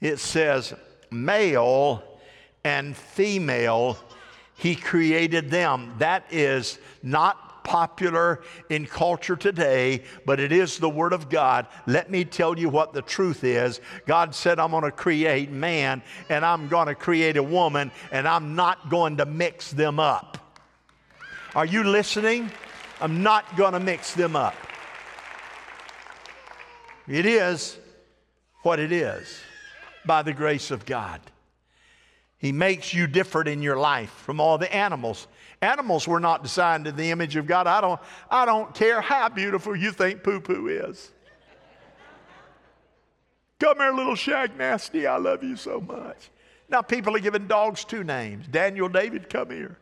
It 0.00 0.20
says, 0.20 0.72
male 1.10 2.02
and 2.64 2.96
female, 2.96 3.98
He 4.56 4.74
created 4.74 5.50
them. 5.50 5.96
That 5.98 6.24
is 6.30 6.78
not 7.02 7.51
popular 7.64 8.42
in 8.68 8.86
culture 8.86 9.36
today, 9.36 10.02
but 10.26 10.40
it 10.40 10.52
is 10.52 10.78
the 10.78 10.88
Word 10.88 11.12
of 11.12 11.28
God. 11.28 11.66
Let 11.86 12.10
me 12.10 12.24
tell 12.24 12.58
you 12.58 12.68
what 12.68 12.92
the 12.92 13.02
truth 13.02 13.44
is. 13.44 13.80
God 14.06 14.34
said, 14.34 14.58
I'm 14.58 14.70
going 14.70 14.84
to 14.84 14.90
create 14.90 15.50
man 15.50 16.02
and 16.28 16.44
I'm 16.44 16.68
going 16.68 16.88
to 16.88 16.94
create 16.94 17.36
a 17.36 17.42
woman 17.42 17.90
and 18.10 18.26
I'm 18.26 18.54
not 18.54 18.90
going 18.90 19.18
to 19.18 19.26
mix 19.26 19.70
them 19.70 20.00
up. 20.00 20.38
Are 21.54 21.66
you 21.66 21.84
listening? 21.84 22.50
I'm 23.00 23.22
not 23.22 23.56
going 23.56 23.72
to 23.72 23.80
mix 23.80 24.14
them 24.14 24.36
up. 24.36 24.54
It 27.08 27.26
is 27.26 27.78
what 28.62 28.78
it 28.78 28.92
is 28.92 29.40
by 30.06 30.22
the 30.22 30.32
grace 30.32 30.70
of 30.70 30.86
God. 30.86 31.20
He 32.38 32.52
makes 32.52 32.92
you 32.92 33.06
different 33.06 33.48
in 33.48 33.62
your 33.62 33.76
life 33.76 34.10
from 34.10 34.40
all 34.40 34.58
the 34.58 34.72
animals. 34.74 35.28
Animals 35.62 36.08
were 36.08 36.18
not 36.18 36.42
designed 36.42 36.88
in 36.88 36.96
the 36.96 37.12
image 37.12 37.36
of 37.36 37.46
God. 37.46 37.68
I 37.68 37.80
don't, 37.80 38.00
I 38.28 38.44
don't 38.44 38.74
care 38.74 39.00
how 39.00 39.28
beautiful 39.28 39.76
you 39.76 39.92
think 39.92 40.24
poo 40.24 40.40
poo 40.40 40.66
is. 40.66 41.12
Come 43.60 43.78
here, 43.78 43.92
little 43.92 44.16
shag 44.16 44.58
nasty. 44.58 45.06
I 45.06 45.16
love 45.18 45.44
you 45.44 45.56
so 45.56 45.80
much. 45.80 46.30
Now, 46.68 46.82
people 46.82 47.14
are 47.14 47.20
giving 47.20 47.46
dogs 47.46 47.84
two 47.84 48.02
names 48.02 48.48
Daniel, 48.48 48.88
David, 48.88 49.30
come 49.30 49.50
here. 49.50 49.78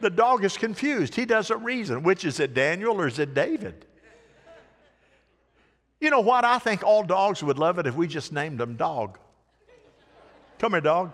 The 0.00 0.08
dog 0.08 0.42
is 0.42 0.56
confused. 0.56 1.14
He 1.14 1.26
doesn't 1.26 1.62
reason. 1.62 2.02
Which 2.02 2.24
is 2.24 2.40
it, 2.40 2.54
Daniel 2.54 2.98
or 2.98 3.08
is 3.08 3.18
it 3.18 3.34
David? 3.34 3.84
You 6.00 6.08
know 6.08 6.20
what? 6.20 6.44
I 6.44 6.58
think 6.58 6.82
all 6.82 7.02
dogs 7.02 7.42
would 7.42 7.58
love 7.58 7.78
it 7.78 7.86
if 7.86 7.94
we 7.94 8.06
just 8.06 8.32
named 8.32 8.58
them 8.58 8.76
dog. 8.76 9.18
Come 10.58 10.72
here, 10.72 10.80
dog. 10.80 11.12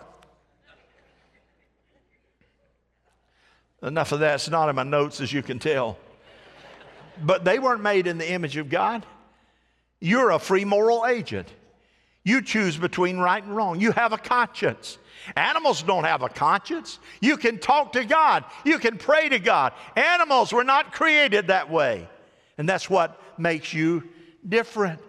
Enough 3.85 4.13
of 4.13 4.19
that. 4.21 4.35
It's 4.35 4.49
not 4.49 4.67
in 4.67 4.75
my 4.75 4.83
notes, 4.83 5.21
as 5.21 5.31
you 5.31 5.43
can 5.43 5.59
tell. 5.59 5.97
But 7.23 7.45
they 7.45 7.59
weren't 7.59 7.83
made 7.83 8.07
in 8.07 8.17
the 8.17 8.29
image 8.29 8.57
of 8.57 8.67
God. 8.67 9.05
You're 9.99 10.31
a 10.31 10.39
free 10.39 10.65
moral 10.65 11.05
agent. 11.05 11.47
You 12.23 12.41
choose 12.41 12.77
between 12.77 13.19
right 13.19 13.43
and 13.43 13.55
wrong. 13.55 13.79
You 13.79 13.91
have 13.91 14.11
a 14.11 14.17
conscience. 14.17 14.97
Animals 15.35 15.83
don't 15.83 16.03
have 16.03 16.23
a 16.23 16.29
conscience. 16.29 16.97
You 17.21 17.37
can 17.37 17.59
talk 17.59 17.93
to 17.93 18.03
God, 18.03 18.43
you 18.63 18.79
can 18.79 18.97
pray 18.97 19.29
to 19.29 19.39
God. 19.39 19.73
Animals 19.95 20.51
were 20.51 20.63
not 20.63 20.91
created 20.91 21.47
that 21.47 21.69
way. 21.69 22.09
And 22.57 22.67
that's 22.67 22.89
what 22.89 23.21
makes 23.37 23.73
you 23.73 24.03
different. 24.47 24.99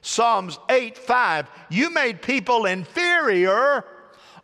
Psalms 0.00 0.58
8 0.68 0.96
5, 0.96 1.50
you 1.70 1.90
made 1.90 2.22
people 2.22 2.64
inferior 2.64 3.84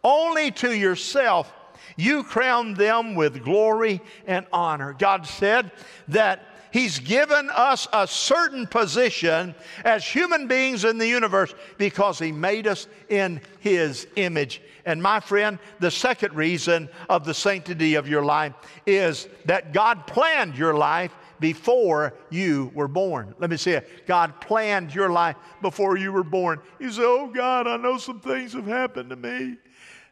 only 0.04 0.50
to 0.52 0.76
yourself 0.76 1.52
you 1.98 2.22
crown 2.22 2.74
them 2.74 3.16
with 3.16 3.42
glory 3.42 4.00
and 4.24 4.46
honor. 4.52 4.94
God 4.96 5.26
said 5.26 5.72
that 6.06 6.42
He's 6.70 7.00
given 7.00 7.50
us 7.50 7.88
a 7.92 8.06
certain 8.06 8.66
position 8.68 9.54
as 9.84 10.04
human 10.04 10.46
beings 10.46 10.84
in 10.84 10.98
the 10.98 11.08
universe 11.08 11.54
because 11.76 12.20
He 12.20 12.30
made 12.30 12.68
us 12.68 12.86
in 13.08 13.40
His 13.58 14.06
image. 14.14 14.62
And 14.84 15.02
my 15.02 15.18
friend, 15.18 15.58
the 15.80 15.90
second 15.90 16.34
reason 16.34 16.88
of 17.08 17.24
the 17.24 17.34
sanctity 17.34 17.96
of 17.96 18.08
your 18.08 18.24
life 18.24 18.54
is 18.86 19.26
that 19.46 19.72
God 19.72 20.06
planned 20.06 20.56
your 20.56 20.74
life 20.74 21.12
before 21.40 22.14
you 22.30 22.70
were 22.74 22.88
born. 22.88 23.34
Let 23.38 23.50
me 23.50 23.56
say 23.56 23.72
it. 23.72 24.06
God 24.06 24.40
planned 24.40 24.94
your 24.94 25.10
life 25.10 25.36
before 25.62 25.96
you 25.96 26.12
were 26.12 26.24
born. 26.24 26.60
You 26.78 26.92
say, 26.92 27.02
Oh 27.04 27.26
God, 27.26 27.66
I 27.66 27.76
know 27.76 27.98
some 27.98 28.20
things 28.20 28.52
have 28.52 28.66
happened 28.66 29.10
to 29.10 29.16
me 29.16 29.56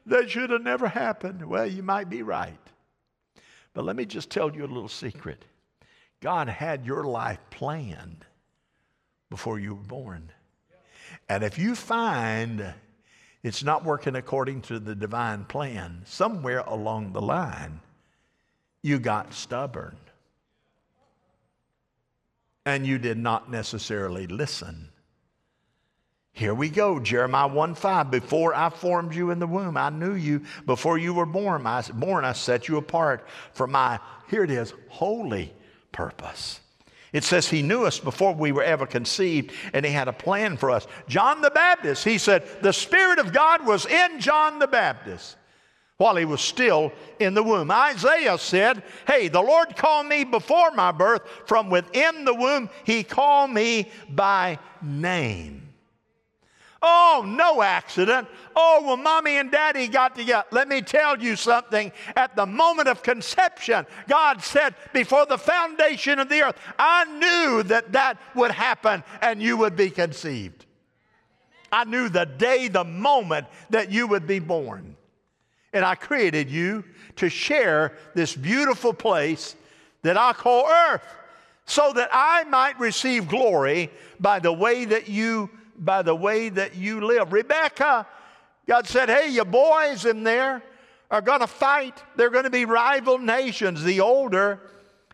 that 0.07 0.31
should 0.31 0.51
have 0.51 0.63
never 0.63 0.89
happened. 0.89 1.45
Well, 1.45 1.67
you 1.67 1.83
might 1.83 2.09
be 2.09 2.23
right. 2.23 2.59
But 3.75 3.85
let 3.85 3.97
me 3.97 4.07
just 4.07 4.31
tell 4.31 4.55
you 4.55 4.65
a 4.65 4.67
little 4.67 4.89
secret 4.89 5.45
God 6.21 6.49
had 6.49 6.87
your 6.87 7.05
life 7.05 7.39
planned 7.51 8.25
before 9.29 9.59
you 9.59 9.75
were 9.75 9.83
born. 9.83 10.31
And 11.29 11.45
if 11.45 11.59
you 11.59 11.75
find 11.75 12.73
it's 13.43 13.63
not 13.63 13.85
working 13.85 14.17
according 14.17 14.63
to 14.63 14.81
the 14.81 14.95
divine 14.95 15.45
plan, 15.45 16.03
somewhere 16.05 16.65
along 16.67 17.13
the 17.13 17.23
line, 17.23 17.81
you 18.83 18.99
got 18.99 19.35
stubborn. 19.35 19.97
And 22.65 22.85
you 22.85 22.99
did 22.99 23.19
not 23.19 23.49
necessarily 23.49 24.27
listen. 24.27 24.89
Here 26.37 26.53
we 26.53 26.69
go, 26.69 27.01
Jeremiah 27.01 27.49
1 27.49 27.75
5. 27.75 28.11
Before 28.11 28.55
I 28.55 28.69
formed 28.69 29.15
you 29.15 29.31
in 29.31 29.39
the 29.39 29.47
womb, 29.47 29.79
I 29.79 29.89
knew 29.89 30.13
you. 30.13 30.43
Before 30.67 30.99
you 30.99 31.15
were 31.15 31.25
born, 31.25 31.67
I, 31.67 31.81
born, 31.81 32.27
I 32.27 32.35
set 32.35 32.69
you 32.69 32.77
apart 32.77 33.27
for 33.55 33.67
my, 33.67 33.99
here 34.29 34.45
it 34.45 34.51
is, 34.51 34.75
holy 34.91 35.55
purpose. 35.93 36.61
It 37.15 37.25
says 37.25 37.49
he 37.49 37.63
knew 37.63 37.87
us 37.87 37.99
before 37.99 38.35
we 38.35 38.53
were 38.53 38.63
ever 38.63 38.85
conceived 38.85 39.51
and 39.73 39.87
he 39.87 39.91
had 39.91 40.09
a 40.09 40.13
plan 40.13 40.59
for 40.59 40.71
us. 40.71 40.87
John 41.09 41.41
the 41.41 41.51
Baptist, 41.51 42.05
he 42.05 42.19
said, 42.19 42.47
the 42.61 42.73
Spirit 42.75 43.19
of 43.19 43.33
God 43.33 43.65
was 43.65 43.87
in 43.87 44.21
John 44.21 44.59
the 44.59 44.67
Baptist 44.67 45.39
while 45.97 46.17
he 46.17 46.27
was 46.27 46.43
still 46.43 46.93
in 47.19 47.33
the 47.33 47.43
womb. 47.43 47.71
Isaiah 47.71 48.37
said, 48.37 48.83
Hey, 49.07 49.29
the 49.29 49.41
Lord 49.41 49.75
called 49.75 50.07
me 50.07 50.25
before 50.25 50.71
my 50.73 50.93
birth. 50.93 51.23
From 51.47 51.71
within 51.71 52.27
the 52.27 52.35
womb, 52.35 52.69
he 52.85 53.03
called 53.03 53.53
me 53.53 53.91
by 54.11 54.59
name. 54.83 55.66
Oh, 56.89 57.25
no 57.27 57.63
accident. 57.63 58.29
Oh, 58.55 58.81
well, 58.87 58.97
mommy 58.97 59.39
and 59.39 59.51
daddy 59.51 59.89
got 59.89 60.15
together. 60.15 60.47
Let 60.53 60.69
me 60.69 60.83
tell 60.83 61.21
you 61.21 61.35
something. 61.35 61.91
At 62.15 62.37
the 62.37 62.47
moment 62.47 62.87
of 62.87 63.03
conception, 63.03 63.85
God 64.09 64.41
said, 64.41 64.77
before 64.93 65.27
the 65.27 65.37
foundation 65.37 66.21
of 66.21 66.29
the 66.29 66.43
earth, 66.43 66.57
I 66.79 67.05
knew 67.07 67.65
that 67.65 67.91
that 67.91 68.19
would 68.37 68.53
happen 68.53 69.03
and 69.21 69.43
you 69.43 69.57
would 69.57 69.75
be 69.75 69.91
conceived. 69.91 70.65
I 71.73 71.83
knew 71.83 72.09
the 72.09 72.25
day, 72.25 72.69
the 72.69 72.85
moment 72.85 73.49
that 73.71 73.91
you 73.91 74.07
would 74.07 74.29
be 74.29 74.39
born. 74.39 74.97
And 75.73 75.85
I 75.85 75.97
created 75.97 76.49
you 76.49 76.85
to 77.17 77.29
share 77.29 77.99
this 78.15 78.37
beautiful 78.37 78.95
place 78.95 79.57
that 80.03 80.17
I 80.17 80.35
call 80.35 80.69
earth 80.69 81.03
so 81.65 81.93
that 81.95 82.11
I 82.13 82.45
might 82.45 82.79
receive 82.79 83.27
glory 83.27 83.91
by 84.21 84.39
the 84.39 84.53
way 84.53 84.85
that 84.85 85.09
you 85.09 85.51
by 85.79 86.03
the 86.03 86.15
way 86.15 86.49
that 86.49 86.77
you 86.77 87.01
live. 87.01 87.33
Rebecca, 87.33 88.07
God 88.67 88.87
said, 88.87 89.09
Hey, 89.09 89.31
your 89.31 89.45
boys 89.45 90.05
in 90.05 90.23
there 90.23 90.63
are 91.11 91.21
going 91.21 91.41
to 91.41 91.47
fight. 91.47 92.03
They're 92.17 92.31
going 92.31 92.45
to 92.45 92.51
be 92.51 92.65
rival 92.65 93.19
nations. 93.19 93.83
The 93.83 94.01
older 94.01 94.61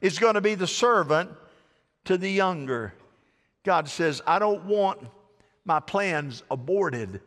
is 0.01 0.19
going 0.19 0.35
to 0.35 0.41
be 0.41 0.55
the 0.55 0.67
servant 0.67 1.31
to 2.05 2.17
the 2.17 2.31
younger. 2.31 2.95
God 3.65 3.89
says, 3.89 4.23
I 4.27 4.39
don't 4.39 4.65
want 4.65 5.01
my 5.65 5.81
plans 5.81 6.43
aborted. 6.51 7.21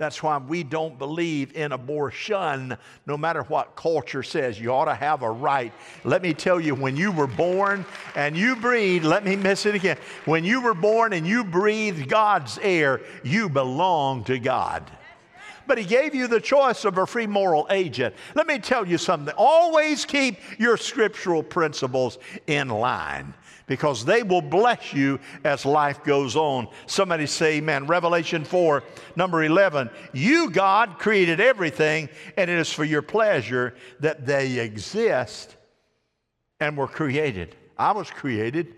That's 0.00 0.22
why 0.22 0.38
we 0.38 0.62
don't 0.62 0.98
believe 0.98 1.54
in 1.54 1.72
abortion, 1.72 2.74
no 3.04 3.18
matter 3.18 3.42
what 3.42 3.76
culture 3.76 4.22
says. 4.22 4.58
You 4.58 4.72
ought 4.72 4.86
to 4.86 4.94
have 4.94 5.20
a 5.20 5.30
right. 5.30 5.74
Let 6.04 6.22
me 6.22 6.32
tell 6.32 6.58
you, 6.58 6.74
when 6.74 6.96
you 6.96 7.12
were 7.12 7.26
born 7.26 7.84
and 8.14 8.34
you 8.34 8.56
breathed, 8.56 9.04
let 9.04 9.26
me 9.26 9.36
miss 9.36 9.66
it 9.66 9.74
again. 9.74 9.98
When 10.24 10.42
you 10.42 10.62
were 10.62 10.72
born 10.72 11.12
and 11.12 11.26
you 11.26 11.44
breathed 11.44 12.08
God's 12.08 12.58
air, 12.62 13.02
you 13.22 13.50
belong 13.50 14.24
to 14.24 14.38
God 14.38 14.90
but 15.70 15.78
he 15.78 15.84
gave 15.84 16.16
you 16.16 16.26
the 16.26 16.40
choice 16.40 16.84
of 16.84 16.98
a 16.98 17.06
free 17.06 17.28
moral 17.28 17.64
agent. 17.70 18.12
Let 18.34 18.48
me 18.48 18.58
tell 18.58 18.84
you 18.84 18.98
something. 18.98 19.32
Always 19.38 20.04
keep 20.04 20.40
your 20.58 20.76
scriptural 20.76 21.44
principles 21.44 22.18
in 22.48 22.66
line 22.66 23.34
because 23.68 24.04
they 24.04 24.24
will 24.24 24.42
bless 24.42 24.92
you 24.92 25.20
as 25.44 25.64
life 25.64 26.02
goes 26.02 26.34
on. 26.34 26.66
Somebody 26.86 27.26
say 27.26 27.58
amen. 27.58 27.86
Revelation 27.86 28.42
4, 28.42 28.82
number 29.14 29.44
11. 29.44 29.90
You, 30.12 30.50
God, 30.50 30.98
created 30.98 31.38
everything, 31.38 32.08
and 32.36 32.50
it 32.50 32.58
is 32.58 32.72
for 32.72 32.82
your 32.82 33.00
pleasure 33.00 33.76
that 34.00 34.26
they 34.26 34.58
exist 34.58 35.54
and 36.58 36.76
were 36.76 36.88
created. 36.88 37.54
I 37.78 37.92
was 37.92 38.10
created 38.10 38.74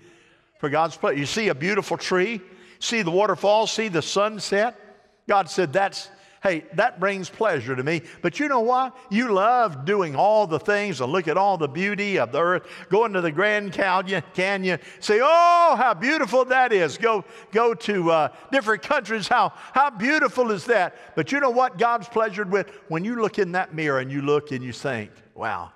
for 0.59 0.69
God's 0.69 0.99
pleasure. 0.99 1.19
You 1.19 1.25
see 1.25 1.49
a 1.49 1.55
beautiful 1.55 1.97
tree, 1.97 2.43
see 2.81 3.01
the 3.01 3.11
waterfall, 3.11 3.67
see 3.67 3.89
the 3.89 4.03
sunset. 4.03 4.79
God 5.27 5.49
said, 5.49 5.73
That's 5.73 6.11
Hey, 6.43 6.65
that 6.75 6.99
brings 6.99 7.31
pleasure 7.31 7.77
to 7.77 7.85
me. 7.85 8.03
But 8.21 8.41
you 8.41 8.49
know 8.49 8.61
what? 8.61 8.97
You 9.11 9.33
love 9.33 9.85
doing 9.85 10.17
all 10.17 10.49
the 10.49 10.59
things 10.59 11.01
and 11.01 11.13
look 11.13 11.29
at 11.29 11.37
all 11.37 11.57
the 11.57 11.69
beauty 11.69 12.19
of 12.19 12.33
the 12.33 12.41
earth. 12.41 12.67
Going 12.89 13.13
to 13.13 13.21
the 13.21 13.31
Grand 13.31 13.73
Canyon, 13.73 14.25
Canyon 14.35 14.81
say, 14.99 15.21
oh, 15.23 15.77
how 15.79 15.95
beautiful 15.95 16.45
that 16.47 16.73
is. 16.73 16.99
Go, 16.99 17.25
go 17.53 17.75
to 17.75 18.11
uh, 18.11 18.29
different 18.51 18.83
countries. 18.83 19.29
How, 19.29 19.53
how 19.73 19.91
beautiful 19.91 20.51
is 20.51 20.65
that? 20.65 21.15
But 21.15 21.31
you 21.31 21.39
know 21.39 21.51
what 21.51 21.79
God's 21.79 22.09
pleasured 22.09 22.51
with? 22.51 22.69
When 22.89 23.05
you 23.05 23.23
look 23.23 23.39
in 23.39 23.53
that 23.53 23.73
mirror 23.73 24.01
and 24.01 24.11
you 24.11 24.21
look 24.21 24.51
and 24.51 24.65
you 24.65 24.73
think, 24.73 25.13
wow. 25.35 25.71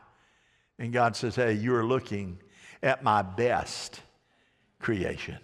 And 0.81 0.93
God 0.93 1.15
says, 1.15 1.37
hey, 1.37 1.53
you're 1.53 1.85
looking 1.85 2.41
at 2.83 3.05
my 3.05 3.23
best 3.23 4.01
creation. 4.81 5.39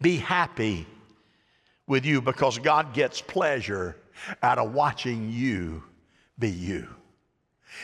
Be 0.00 0.16
happy 0.16 0.84
with 1.88 2.04
you 2.04 2.20
because 2.20 2.58
God 2.58 2.92
gets 2.92 3.20
pleasure 3.20 3.96
out 4.42 4.58
of 4.58 4.72
watching 4.72 5.30
you 5.30 5.82
be 6.38 6.50
you. 6.50 6.88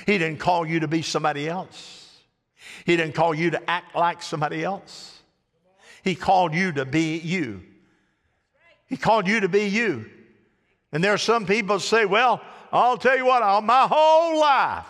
He 0.07 0.19
didn't 0.19 0.39
call 0.39 0.67
you 0.67 0.81
to 0.81 0.89
be 0.89 1.03
somebody 1.03 1.49
else. 1.49 2.21
He 2.85 2.97
didn't 2.97 3.15
call 3.15 3.35
you 3.35 3.51
to 3.51 3.71
act 3.71 3.95
like 3.95 4.23
somebody 4.23 4.65
else. 4.65 5.21
He 6.03 6.15
called 6.15 6.55
you 6.55 6.73
to 6.73 6.85
be 6.85 7.19
you. 7.19 7.63
He 8.87 8.97
called 8.97 9.27
you 9.27 9.41
to 9.41 9.49
be 9.49 9.67
you. 9.67 10.11
And 10.93 11.03
there 11.03 11.13
are 11.13 11.19
some 11.19 11.47
people 11.47 11.81
say, 11.81 12.05
well, 12.05 12.41
I'll 12.73 12.99
tell 12.99 13.17
you 13.17 13.25
what, 13.25 13.43
all 13.43 13.63
my 13.63 13.87
whole 13.91 14.39
life, 14.41 14.87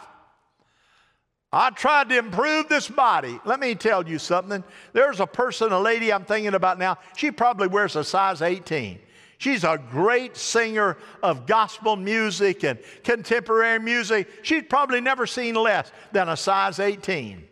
I 1.55 1.71
tried 1.71 2.09
to 2.09 2.19
improve 2.19 2.69
this 2.69 2.89
body. 2.89 3.39
Let 3.45 3.61
me 3.61 3.77
tell 3.77 4.07
you 4.09 4.19
something. 4.19 4.65
There's 4.93 5.21
a 5.21 5.27
person, 5.27 5.71
a 5.71 5.79
lady 5.79 6.13
I'm 6.13 6.25
thinking 6.25 6.55
about 6.55 6.81
now, 6.81 6.99
she 7.17 7.31
probably 7.31 7.69
wears 7.69 7.95
a 7.95 8.03
size 8.03 8.43
18. 8.43 8.99
She's 9.39 9.63
a 9.63 9.81
great 9.91 10.37
singer 10.37 10.97
of 11.23 11.47
gospel 11.47 11.95
music 11.95 12.65
and 12.65 12.81
contemporary 13.05 13.79
music. 13.79 14.29
She's 14.43 14.65
probably 14.69 15.01
never 15.01 15.29
seen 15.29 15.55
less 15.55 15.93
than 16.11 16.29
a 16.29 16.37
size 16.37 16.81
18. 16.81 17.47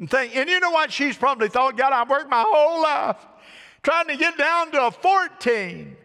And, 0.00 0.10
think, 0.10 0.34
and 0.34 0.50
you 0.50 0.58
know 0.58 0.72
what? 0.72 0.92
She's 0.92 1.16
probably 1.16 1.48
thought, 1.48 1.76
God, 1.76 1.92
I've 1.92 2.10
worked 2.10 2.30
my 2.30 2.44
whole 2.44 2.82
life 2.82 3.24
trying 3.84 4.08
to 4.08 4.16
get 4.16 4.36
down 4.36 4.72
to 4.72 4.86
a 4.86 4.90
14. 4.90 5.96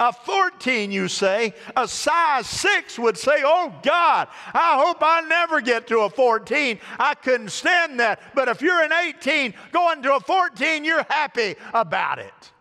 A 0.00 0.12
14, 0.12 0.92
you 0.92 1.08
say, 1.08 1.54
a 1.76 1.88
size 1.88 2.46
6 2.46 3.00
would 3.00 3.18
say, 3.18 3.42
Oh 3.44 3.74
God, 3.82 4.28
I 4.54 4.80
hope 4.84 4.98
I 5.00 5.22
never 5.22 5.60
get 5.60 5.88
to 5.88 6.00
a 6.00 6.10
14. 6.10 6.78
I 7.00 7.14
couldn't 7.14 7.50
stand 7.50 7.98
that. 7.98 8.20
But 8.34 8.48
if 8.48 8.62
you're 8.62 8.82
an 8.82 8.92
18 8.92 9.54
going 9.72 10.02
to 10.02 10.14
a 10.14 10.20
14, 10.20 10.84
you're 10.84 11.04
happy 11.08 11.56
about 11.74 12.20
it. 12.20 12.52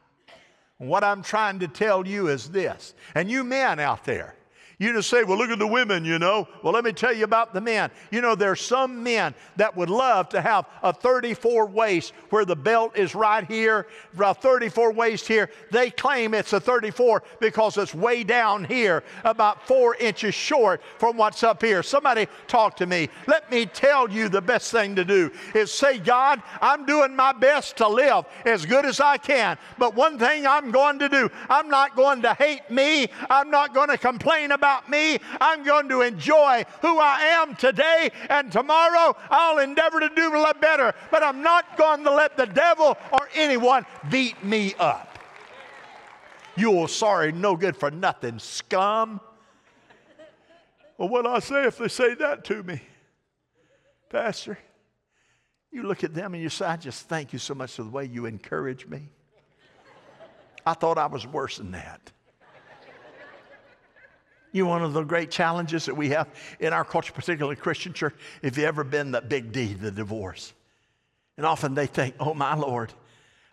What 0.80 1.04
I'm 1.04 1.22
trying 1.22 1.60
to 1.60 1.68
tell 1.68 2.08
you 2.08 2.28
is 2.28 2.50
this, 2.50 2.96
and 3.14 3.30
you 3.30 3.44
men 3.44 3.80
out 3.80 4.04
there, 4.04 4.36
you 4.80 4.94
just 4.94 5.10
say, 5.10 5.24
well, 5.24 5.40
look 5.40 5.50
at 5.50 5.58
the 5.58 5.66
women, 5.66 6.06
you 6.06 6.20
know. 6.20 6.48
Well, 6.62 6.72
let 6.72 6.84
me 6.84 6.94
tell 6.94 7.12
you 7.12 7.24
about 7.24 7.52
the 7.52 7.62
men. 7.62 7.90
You 8.12 8.22
know, 8.22 8.36
there's 8.36 8.62
some 8.62 9.02
men 9.02 9.34
that 9.56 9.76
would 9.76 9.90
love 9.90 10.30
to 10.30 10.42
have 10.42 10.68
a 10.84 10.94
34 10.94 11.66
waist 11.66 12.14
where 12.30 12.46
the 12.46 12.56
belt 12.56 12.96
is 12.96 13.16
right 13.16 13.44
here, 13.48 13.88
a 14.20 14.36
34 14.36 14.92
waist 14.94 15.28
here. 15.28 15.50
They 15.72 15.90
claim 15.90 16.36
it's 16.36 16.54
a 16.54 16.60
34 16.60 17.24
because 17.40 17.78
it's 17.78 17.96
way 17.96 18.24
down 18.24 18.66
here, 18.66 19.04
about 19.24 19.66
four 19.66 19.96
inches 19.96 20.36
short 20.36 20.84
from 21.00 21.18
what's 21.18 21.42
up 21.42 21.64
here. 21.64 21.82
Somebody 21.82 22.28
talk 22.46 22.76
to 22.78 22.86
me. 22.86 23.10
Let 23.26 23.50
me 23.50 23.66
tell 23.66 24.08
you 24.12 24.30
the 24.30 24.42
best 24.42 24.72
thing 24.72 24.96
to 24.96 25.04
do 25.04 25.32
is 25.56 25.72
say, 25.72 25.98
God, 25.98 26.40
I'm 26.62 26.86
doing 26.86 27.16
my 27.16 27.34
best 27.34 27.78
to 27.78 27.88
live 27.88 28.26
as 28.46 28.64
good 28.68 28.86
as 28.86 29.00
I 29.00 29.18
can. 29.18 29.58
But 29.80 29.96
one 29.96 30.20
thing 30.20 30.46
I'm 30.46 30.70
going 30.70 31.00
to 31.00 31.10
do, 31.10 31.32
I'm 31.50 31.68
not 31.68 31.96
going 31.96 32.22
to 32.22 32.36
hate 32.36 32.70
me. 32.70 33.08
I'm 33.28 33.50
not 33.50 33.74
going 33.74 33.90
to 33.90 33.98
complain 33.98 34.52
about 34.52 34.67
about 34.68 34.90
me. 34.90 35.18
I'm 35.40 35.64
going 35.64 35.88
to 35.88 36.02
enjoy 36.02 36.66
who 36.82 37.00
I 37.00 37.22
am 37.40 37.56
today, 37.56 38.12
and 38.30 38.52
tomorrow 38.52 39.16
I'll 39.30 39.60
endeavor 39.60 40.02
to 40.02 40.10
do 40.10 40.36
a 40.36 40.40
lot 40.40 40.60
better. 40.60 40.94
But 41.10 41.24
I'm 41.24 41.42
not 41.42 41.78
going 41.78 42.04
to 42.04 42.12
let 42.12 42.36
the 42.36 42.48
devil 42.48 42.98
or 43.14 43.30
anyone 43.34 43.86
beat 44.12 44.44
me 44.44 44.74
up. 44.78 45.20
You 46.58 46.72
old 46.72 46.90
sorry, 46.90 47.32
no 47.32 47.56
good 47.56 47.78
for 47.78 47.92
nothing, 47.92 48.40
scum. 48.40 49.22
Well, 50.98 51.08
what'll 51.08 51.32
I 51.32 51.40
say 51.40 51.66
if 51.66 51.78
they 51.78 51.88
say 51.88 52.16
that 52.16 52.44
to 52.46 52.64
me? 52.64 52.82
Pastor, 54.10 54.58
You 55.72 55.84
look 55.84 56.04
at 56.04 56.14
them 56.14 56.34
and 56.34 56.44
you 56.44 56.50
say, 56.50 56.66
I 56.66 56.76
just 56.76 57.08
thank 57.08 57.32
you 57.32 57.40
so 57.40 57.54
much 57.54 57.74
for 57.74 57.84
the 57.84 57.90
way 57.90 58.06
you 58.06 58.26
encourage 58.26 58.86
me. 58.88 59.10
I 60.66 60.74
thought 60.74 60.98
I 60.98 61.06
was 61.06 61.26
worse 61.26 61.58
than 61.58 61.72
that. 61.72 62.12
You 64.58 64.64
know, 64.64 64.70
one 64.70 64.82
of 64.82 64.94
the 64.94 65.04
great 65.04 65.30
challenges 65.30 65.86
that 65.86 65.94
we 65.94 66.10
have 66.10 66.28
in 66.60 66.74
our 66.74 66.84
culture, 66.84 67.14
particularly 67.14 67.56
Christian 67.56 67.94
church, 67.94 68.16
if 68.42 68.58
you 68.58 68.64
ever 68.64 68.84
been 68.84 69.12
the 69.12 69.22
big 69.22 69.52
D, 69.52 69.76
the 69.76 69.92
divorce. 69.92 70.52
And 71.38 71.46
often 71.46 71.76
they 71.76 71.86
think, 71.86 72.16
oh 72.20 72.34
my 72.34 72.56
Lord, 72.56 72.92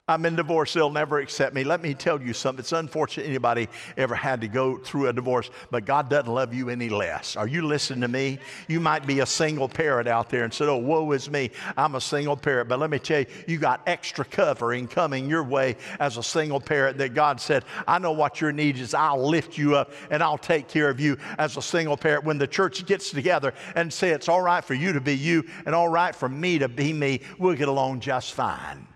I'm 0.06 0.26
in 0.26 0.36
divorce, 0.36 0.74
they'll 0.74 0.90
never 0.90 1.18
accept 1.18 1.54
me. 1.54 1.64
Let 1.64 1.80
me 1.80 1.94
tell 1.94 2.20
you 2.20 2.34
something. 2.34 2.60
It's 2.60 2.72
unfortunate 2.72 3.26
anybody 3.26 3.70
ever 3.96 4.14
had 4.14 4.42
to 4.42 4.48
go 4.48 4.76
through 4.76 5.08
a 5.08 5.14
divorce, 5.14 5.48
but 5.70 5.86
God 5.86 6.10
doesn't 6.10 6.30
love 6.30 6.52
you 6.52 6.68
any 6.68 6.90
less. 6.90 7.36
Are 7.36 7.46
you 7.48 7.62
listening 7.66 8.02
to 8.02 8.08
me? 8.08 8.38
You 8.68 8.80
might 8.80 9.06
be 9.06 9.20
a 9.20 9.26
single 9.26 9.66
parent 9.66 10.06
out 10.06 10.28
there 10.28 10.44
and 10.44 10.52
said, 10.52 10.68
Oh, 10.68 10.76
woe 10.76 11.12
is 11.12 11.30
me. 11.30 11.50
I'm 11.78 11.94
a 11.94 12.02
single 12.02 12.36
parent. 12.36 12.68
But 12.68 12.80
let 12.80 12.90
me 12.90 12.98
tell 12.98 13.20
you, 13.20 13.26
you 13.48 13.56
got 13.56 13.80
extra 13.86 14.26
covering 14.26 14.88
coming 14.88 15.26
your 15.26 15.42
way 15.42 15.74
as 15.98 16.18
a 16.18 16.22
single 16.22 16.60
parent 16.60 16.98
that 16.98 17.14
God 17.14 17.40
said, 17.40 17.64
I 17.88 17.98
know 17.98 18.12
what 18.12 18.42
your 18.42 18.52
need 18.52 18.76
is. 18.76 18.92
I'll 18.92 19.26
lift 19.26 19.56
you 19.56 19.74
up 19.74 19.90
and 20.10 20.22
I'll 20.22 20.36
take 20.36 20.68
care 20.68 20.90
of 20.90 21.00
you 21.00 21.16
as 21.38 21.56
a 21.56 21.62
single 21.62 21.96
parent. 21.96 22.24
When 22.24 22.36
the 22.36 22.46
church 22.46 22.84
gets 22.84 23.10
together 23.10 23.54
and 23.74 23.90
say 23.90 24.10
it's 24.10 24.28
all 24.28 24.42
right 24.42 24.62
for 24.62 24.74
you 24.74 24.92
to 24.92 25.00
be 25.00 25.16
you 25.16 25.44
and 25.64 25.74
all 25.74 25.88
right 25.88 26.14
for 26.14 26.28
me 26.28 26.58
to 26.58 26.68
be 26.68 26.92
me, 26.92 27.22
we'll 27.38 27.56
get 27.56 27.68
along 27.68 28.00
just 28.00 28.34
fine. 28.34 28.86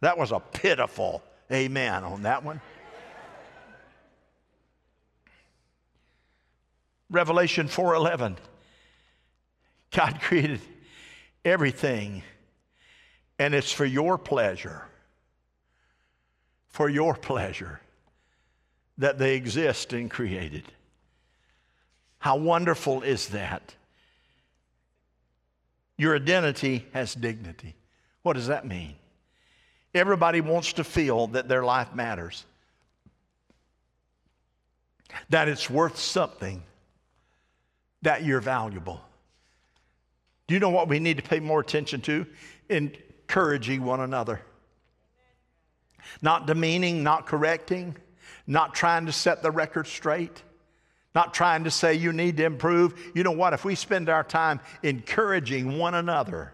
That 0.00 0.18
was 0.18 0.32
a 0.32 0.40
pitiful 0.40 1.22
amen 1.52 2.04
on 2.04 2.22
that 2.22 2.44
one. 2.44 2.60
Revelation 7.10 7.68
4:11 7.68 8.36
God 9.90 10.20
created 10.20 10.60
everything 11.44 12.22
and 13.38 13.54
it's 13.54 13.72
for 13.72 13.84
your 13.84 14.16
pleasure 14.16 14.84
for 16.70 16.88
your 16.88 17.14
pleasure 17.14 17.80
that 18.96 19.18
they 19.18 19.34
exist 19.34 19.92
and 19.92 20.10
created. 20.10 20.62
How 22.18 22.36
wonderful 22.36 23.02
is 23.02 23.28
that? 23.28 23.74
Your 25.98 26.14
identity 26.16 26.86
has 26.92 27.14
dignity. 27.14 27.74
What 28.22 28.34
does 28.34 28.46
that 28.46 28.66
mean? 28.66 28.94
Everybody 29.94 30.40
wants 30.40 30.74
to 30.74 30.84
feel 30.84 31.28
that 31.28 31.48
their 31.48 31.64
life 31.64 31.94
matters, 31.94 32.44
that 35.30 35.48
it's 35.48 35.68
worth 35.68 35.98
something, 35.98 36.62
that 38.02 38.24
you're 38.24 38.40
valuable. 38.40 39.00
Do 40.46 40.54
you 40.54 40.60
know 40.60 40.70
what 40.70 40.88
we 40.88 40.98
need 41.00 41.16
to 41.16 41.22
pay 41.22 41.40
more 41.40 41.60
attention 41.60 42.00
to? 42.02 42.26
Encouraging 42.68 43.84
one 43.84 44.00
another. 44.00 44.42
Not 46.22 46.46
demeaning, 46.46 47.02
not 47.02 47.26
correcting, 47.26 47.96
not 48.46 48.74
trying 48.74 49.06
to 49.06 49.12
set 49.12 49.42
the 49.42 49.50
record 49.50 49.86
straight, 49.86 50.42
not 51.14 51.34
trying 51.34 51.64
to 51.64 51.70
say 51.70 51.94
you 51.94 52.12
need 52.12 52.36
to 52.36 52.44
improve. 52.44 53.12
You 53.14 53.22
know 53.22 53.32
what? 53.32 53.52
If 53.52 53.64
we 53.64 53.74
spend 53.74 54.08
our 54.08 54.24
time 54.24 54.60
encouraging 54.82 55.78
one 55.78 55.94
another, 55.94 56.52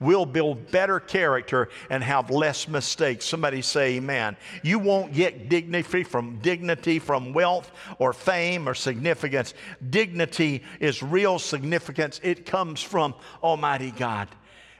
We'll 0.00 0.26
build 0.26 0.70
better 0.70 1.00
character 1.00 1.68
and 1.90 2.02
have 2.02 2.30
less 2.30 2.66
mistakes. 2.68 3.24
Somebody 3.24 3.62
say 3.62 3.96
amen. 3.96 4.36
You 4.62 4.78
won't 4.78 5.12
get 5.12 5.48
dignity 5.48 6.02
from 6.02 6.38
dignity 6.38 6.98
from 6.98 7.32
wealth 7.32 7.70
or 7.98 8.12
fame 8.12 8.68
or 8.68 8.74
significance. 8.74 9.54
Dignity 9.90 10.62
is 10.80 11.02
real 11.02 11.38
significance. 11.38 12.20
It 12.22 12.46
comes 12.46 12.82
from 12.82 13.14
Almighty 13.42 13.92
God. 13.92 14.28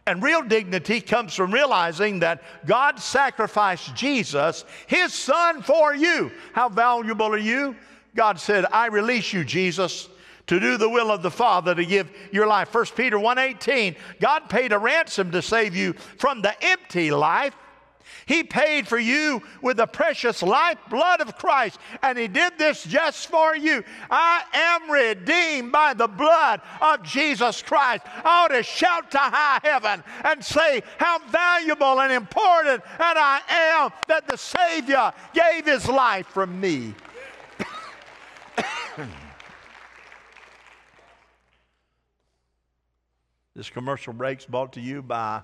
And 0.07 0.23
real 0.23 0.43
dignity 0.43 1.01
comes 1.01 1.35
from 1.35 1.53
realizing 1.53 2.21
that 2.21 2.43
God 2.65 3.01
sacrificed 3.01 3.95
Jesus, 3.95 4.65
his 4.87 5.13
son, 5.13 5.63
for 5.63 5.95
you. 5.95 6.31
How 6.53 6.69
valuable 6.69 7.27
are 7.27 7.39
you? 7.39 7.75
God 8.15 8.39
said, 8.39 8.65
I 8.71 8.87
release 8.87 9.33
you, 9.33 9.45
Jesus 9.45 10.09
to 10.47 10.61
do 10.61 10.77
the 10.77 10.89
will 10.89 11.11
of 11.11 11.23
the 11.23 11.31
Father 11.31 11.75
to 11.75 11.85
give 11.85 12.11
your 12.33 12.47
life. 12.47 12.73
1 12.73 12.95
Peter 12.97 13.19
1:18, 13.19 13.97
God 14.21 14.49
paid 14.49 14.73
a 14.73 14.79
ransom 14.79 15.31
to 15.33 15.43
save 15.43 15.75
you 15.75 15.93
from 16.19 16.43
the 16.43 16.55
empty 16.65 17.11
life. 17.11 17.55
He 18.27 18.43
paid 18.43 18.89
for 18.89 18.99
you 18.99 19.43
with 19.63 19.77
the 19.77 19.87
precious 19.87 20.43
life 20.43 20.79
blood 20.91 21.21
of 21.21 21.37
Christ, 21.39 21.79
and 22.03 22.19
He 22.19 22.27
did 22.27 22.59
this 22.59 22.83
just 22.83 23.29
for 23.29 23.55
you. 23.57 23.85
I 24.11 24.43
am 24.53 24.91
redeemed 24.91 25.71
by 25.71 25.95
the 25.95 26.09
blood 26.09 26.61
of 26.81 27.05
Jesus 27.05 27.63
Christ. 27.63 28.05
I 28.07 28.45
ought 28.45 28.49
to 28.49 28.65
shout 28.65 29.13
to 29.13 29.19
high 29.19 29.61
heaven 29.63 30.03
and 30.25 30.45
say 30.45 30.83
how 30.99 31.21
valuable 31.29 32.01
and 32.01 32.13
important 32.13 32.83
that 32.99 33.17
I 33.17 33.41
am 33.49 33.93
that 34.09 34.27
the 34.27 34.37
Savior 34.37 35.13
gave 35.33 35.67
His 35.67 35.89
life 35.89 36.27
for 36.27 36.47
me. 36.47 36.95
This 43.57 43.71
commercial 43.71 44.13
break's 44.13 44.45
brought 44.45 44.75
to 44.75 44.83
you 44.83 45.01
by. 45.01 45.41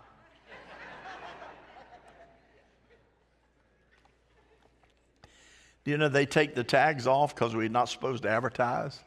Do 5.83 5.91
you 5.91 5.97
know 5.97 6.11
they 6.11 6.27
take 6.27 6.55
the 6.55 6.63
tags 6.63 7.07
off 7.07 7.35
because 7.35 7.57
we're 7.57 7.71
not 7.71 7.89
supposed 7.89 8.25
to 8.25 8.29
advertise? 8.29 9.01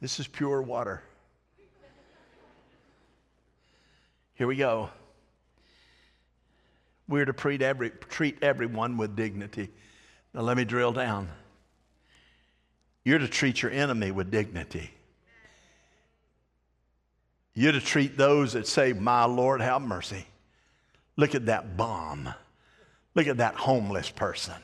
This 0.00 0.18
is 0.18 0.26
pure 0.26 0.60
water. 0.60 1.00
Here 4.34 4.48
we 4.48 4.56
go. 4.56 4.90
We're 7.06 7.24
to 7.24 7.32
treat, 7.32 7.62
every, 7.62 7.90
treat 7.90 8.42
everyone 8.42 8.96
with 8.96 9.14
dignity. 9.14 9.70
Now, 10.34 10.40
let 10.40 10.56
me 10.56 10.64
drill 10.64 10.92
down. 10.92 11.30
You're 13.04 13.20
to 13.20 13.28
treat 13.28 13.62
your 13.62 13.70
enemy 13.70 14.10
with 14.10 14.32
dignity. 14.32 14.90
You're 17.58 17.72
to 17.72 17.80
treat 17.80 18.16
those 18.16 18.52
that 18.52 18.68
say, 18.68 18.92
My 18.92 19.24
Lord, 19.24 19.60
have 19.60 19.82
mercy. 19.82 20.24
Look 21.16 21.34
at 21.34 21.46
that 21.46 21.76
bomb. 21.76 22.32
Look 23.16 23.26
at 23.26 23.38
that 23.38 23.56
homeless 23.56 24.10
person. 24.10 24.54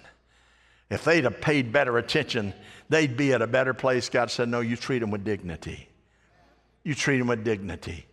If 0.90 1.02
they'd 1.02 1.24
have 1.24 1.40
paid 1.40 1.72
better 1.72 1.98
attention, 1.98 2.54
they'd 2.88 3.16
be 3.16 3.32
at 3.32 3.42
a 3.42 3.48
better 3.48 3.74
place. 3.74 4.08
God 4.08 4.30
said, 4.30 4.48
No, 4.48 4.60
you 4.60 4.76
treat 4.76 5.00
them 5.00 5.10
with 5.10 5.24
dignity. 5.24 5.88
You 6.84 6.94
treat 6.94 7.18
them 7.18 7.26
with 7.26 7.42
dignity. 7.42 8.06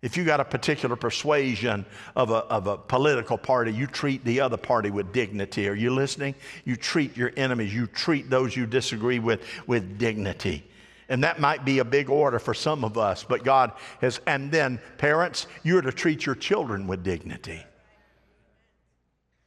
If 0.00 0.16
you 0.16 0.24
got 0.24 0.40
a 0.40 0.44
particular 0.46 0.96
persuasion 0.96 1.84
of 2.16 2.30
a, 2.30 2.46
of 2.46 2.66
a 2.66 2.78
political 2.78 3.36
party, 3.36 3.74
you 3.74 3.86
treat 3.86 4.24
the 4.24 4.40
other 4.40 4.56
party 4.56 4.90
with 4.90 5.12
dignity. 5.12 5.68
Are 5.68 5.74
you 5.74 5.90
listening? 5.90 6.34
You 6.64 6.76
treat 6.76 7.14
your 7.14 7.32
enemies, 7.36 7.74
you 7.74 7.86
treat 7.88 8.30
those 8.30 8.56
you 8.56 8.64
disagree 8.64 9.18
with 9.18 9.42
with 9.66 9.98
dignity. 9.98 10.64
And 11.08 11.22
that 11.24 11.40
might 11.40 11.64
be 11.64 11.78
a 11.78 11.84
big 11.84 12.08
order 12.08 12.38
for 12.38 12.54
some 12.54 12.84
of 12.84 12.96
us, 12.96 13.24
but 13.24 13.44
God 13.44 13.72
has, 14.00 14.20
and 14.26 14.50
then 14.50 14.80
parents, 14.98 15.46
you're 15.62 15.82
to 15.82 15.92
treat 15.92 16.24
your 16.24 16.34
children 16.34 16.86
with 16.86 17.02
dignity. 17.02 17.62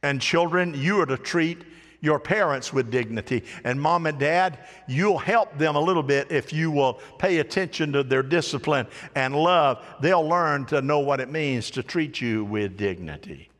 And 0.02 0.20
children, 0.20 0.74
you 0.74 1.00
are 1.00 1.06
to 1.06 1.16
treat 1.16 1.64
your 2.00 2.20
parents 2.20 2.72
with 2.72 2.90
dignity. 2.90 3.42
And 3.64 3.80
mom 3.80 4.06
and 4.06 4.18
dad, 4.18 4.60
you'll 4.86 5.18
help 5.18 5.58
them 5.58 5.74
a 5.74 5.80
little 5.80 6.02
bit 6.02 6.30
if 6.30 6.52
you 6.52 6.70
will 6.70 7.00
pay 7.18 7.38
attention 7.38 7.92
to 7.92 8.04
their 8.04 8.22
discipline 8.22 8.86
and 9.16 9.34
love. 9.34 9.84
They'll 10.00 10.26
learn 10.26 10.66
to 10.66 10.80
know 10.80 11.00
what 11.00 11.20
it 11.20 11.30
means 11.30 11.72
to 11.72 11.82
treat 11.82 12.20
you 12.20 12.44
with 12.44 12.76
dignity. 12.76 13.50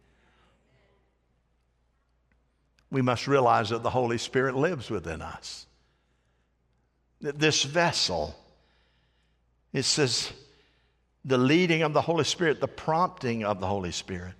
We 2.90 3.02
must 3.02 3.26
realize 3.26 3.70
that 3.70 3.82
the 3.82 3.90
Holy 3.90 4.18
Spirit 4.18 4.54
lives 4.54 4.88
within 4.88 5.20
us 5.20 5.66
this 7.20 7.62
vessel. 7.64 8.34
It 9.72 9.82
says 9.82 10.32
the 11.24 11.38
leading 11.38 11.82
of 11.82 11.92
the 11.92 12.00
Holy 12.00 12.24
Spirit, 12.24 12.60
the 12.60 12.68
prompting 12.68 13.44
of 13.44 13.60
the 13.60 13.66
Holy 13.66 13.92
Spirit. 13.92 14.34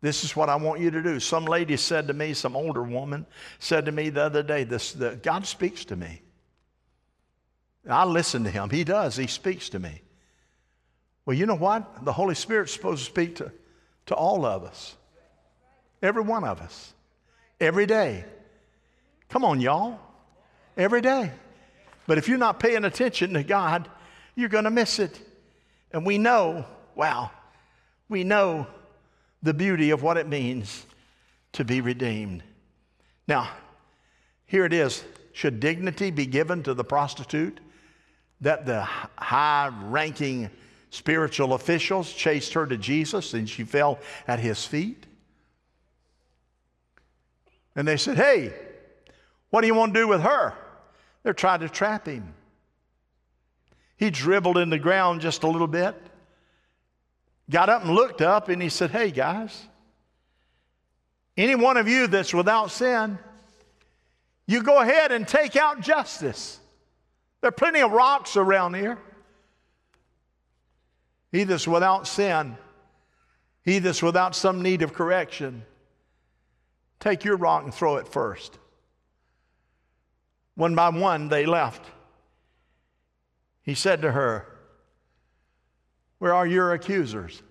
This 0.00 0.24
is 0.24 0.34
what 0.34 0.48
I 0.48 0.56
want 0.56 0.80
you 0.80 0.90
to 0.90 1.02
do. 1.02 1.20
Some 1.20 1.44
lady 1.44 1.76
said 1.76 2.08
to 2.08 2.14
me, 2.14 2.32
some 2.32 2.56
older 2.56 2.82
woman 2.82 3.26
said 3.58 3.84
to 3.84 3.92
me 3.92 4.08
the 4.08 4.22
other 4.22 4.42
day, 4.42 4.64
this, 4.64 4.92
the, 4.92 5.16
God 5.22 5.46
speaks 5.46 5.84
to 5.86 5.96
me. 5.96 6.22
I 7.88 8.04
listen 8.04 8.44
to 8.44 8.50
him. 8.50 8.70
He 8.70 8.84
does. 8.84 9.16
He 9.16 9.26
speaks 9.26 9.68
to 9.70 9.78
me. 9.78 10.00
Well, 11.26 11.36
you 11.36 11.46
know 11.46 11.54
what? 11.54 12.04
The 12.04 12.12
Holy 12.12 12.34
Spirit's 12.34 12.72
supposed 12.72 13.04
to 13.04 13.10
speak 13.10 13.36
to, 13.36 13.52
to 14.06 14.14
all 14.14 14.44
of 14.44 14.64
us, 14.64 14.96
every 16.02 16.22
one 16.22 16.44
of 16.44 16.60
us, 16.60 16.94
every 17.60 17.86
day. 17.86 18.24
Come 19.28 19.44
on, 19.44 19.60
y'all. 19.60 19.98
Every 20.76 21.00
day. 21.00 21.30
But 22.10 22.18
if 22.18 22.26
you're 22.26 22.38
not 22.38 22.58
paying 22.58 22.84
attention 22.84 23.34
to 23.34 23.44
God, 23.44 23.88
you're 24.34 24.48
going 24.48 24.64
to 24.64 24.70
miss 24.70 24.98
it. 24.98 25.20
And 25.92 26.04
we 26.04 26.18
know, 26.18 26.64
wow, 26.96 27.30
we 28.08 28.24
know 28.24 28.66
the 29.44 29.54
beauty 29.54 29.90
of 29.90 30.02
what 30.02 30.16
it 30.16 30.26
means 30.26 30.86
to 31.52 31.64
be 31.64 31.80
redeemed. 31.80 32.42
Now, 33.28 33.48
here 34.44 34.64
it 34.64 34.72
is. 34.72 35.04
Should 35.34 35.60
dignity 35.60 36.10
be 36.10 36.26
given 36.26 36.64
to 36.64 36.74
the 36.74 36.82
prostitute? 36.82 37.60
that 38.40 38.66
the 38.66 38.82
high 38.82 39.70
ranking 39.84 40.50
spiritual 40.90 41.54
officials 41.54 42.12
chased 42.12 42.54
her 42.54 42.66
to 42.66 42.76
Jesus 42.76 43.34
and 43.34 43.48
she 43.48 43.62
fell 43.62 44.00
at 44.26 44.40
his 44.40 44.66
feet. 44.66 45.06
And 47.76 47.86
they 47.86 47.96
said, 47.96 48.16
Hey, 48.16 48.52
what 49.50 49.60
do 49.60 49.68
you 49.68 49.76
want 49.76 49.94
to 49.94 50.00
do 50.00 50.08
with 50.08 50.22
her? 50.22 50.56
They're 51.22 51.34
trying 51.34 51.60
to 51.60 51.68
trap 51.68 52.06
him. 52.06 52.34
He 53.96 54.10
dribbled 54.10 54.56
in 54.56 54.70
the 54.70 54.78
ground 54.78 55.20
just 55.20 55.42
a 55.42 55.48
little 55.48 55.66
bit, 55.66 55.94
got 57.50 57.68
up 57.68 57.84
and 57.84 57.94
looked 57.94 58.22
up, 58.22 58.48
and 58.48 58.62
he 58.62 58.70
said, 58.70 58.90
Hey, 58.90 59.10
guys, 59.10 59.66
any 61.36 61.54
one 61.54 61.76
of 61.76 61.86
you 61.86 62.06
that's 62.06 62.32
without 62.32 62.70
sin, 62.70 63.18
you 64.46 64.62
go 64.62 64.80
ahead 64.80 65.12
and 65.12 65.28
take 65.28 65.54
out 65.56 65.80
justice. 65.80 66.58
There 67.40 67.48
are 67.48 67.52
plenty 67.52 67.80
of 67.80 67.92
rocks 67.92 68.36
around 68.36 68.74
here. 68.74 68.98
He 71.32 71.44
that's 71.44 71.68
without 71.68 72.08
sin, 72.08 72.56
he 73.62 73.78
that's 73.78 74.02
without 74.02 74.34
some 74.34 74.62
need 74.62 74.82
of 74.82 74.92
correction, 74.94 75.64
take 76.98 77.24
your 77.24 77.36
rock 77.36 77.64
and 77.64 77.72
throw 77.72 77.96
it 77.96 78.08
first. 78.08 78.58
One 80.60 80.74
by 80.74 80.90
one, 80.90 81.30
they 81.30 81.46
left. 81.46 81.82
He 83.62 83.72
said 83.72 84.02
to 84.02 84.12
her, 84.12 84.46
Where 86.18 86.34
are 86.34 86.46
your 86.46 86.74
accusers? 86.74 87.42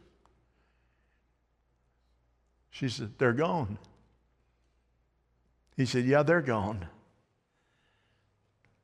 She 2.69 2.87
said, 2.87 3.13
They're 3.17 3.33
gone. 3.33 3.79
He 5.75 5.87
said, 5.87 6.05
Yeah, 6.05 6.21
they're 6.21 6.43
gone. 6.43 6.85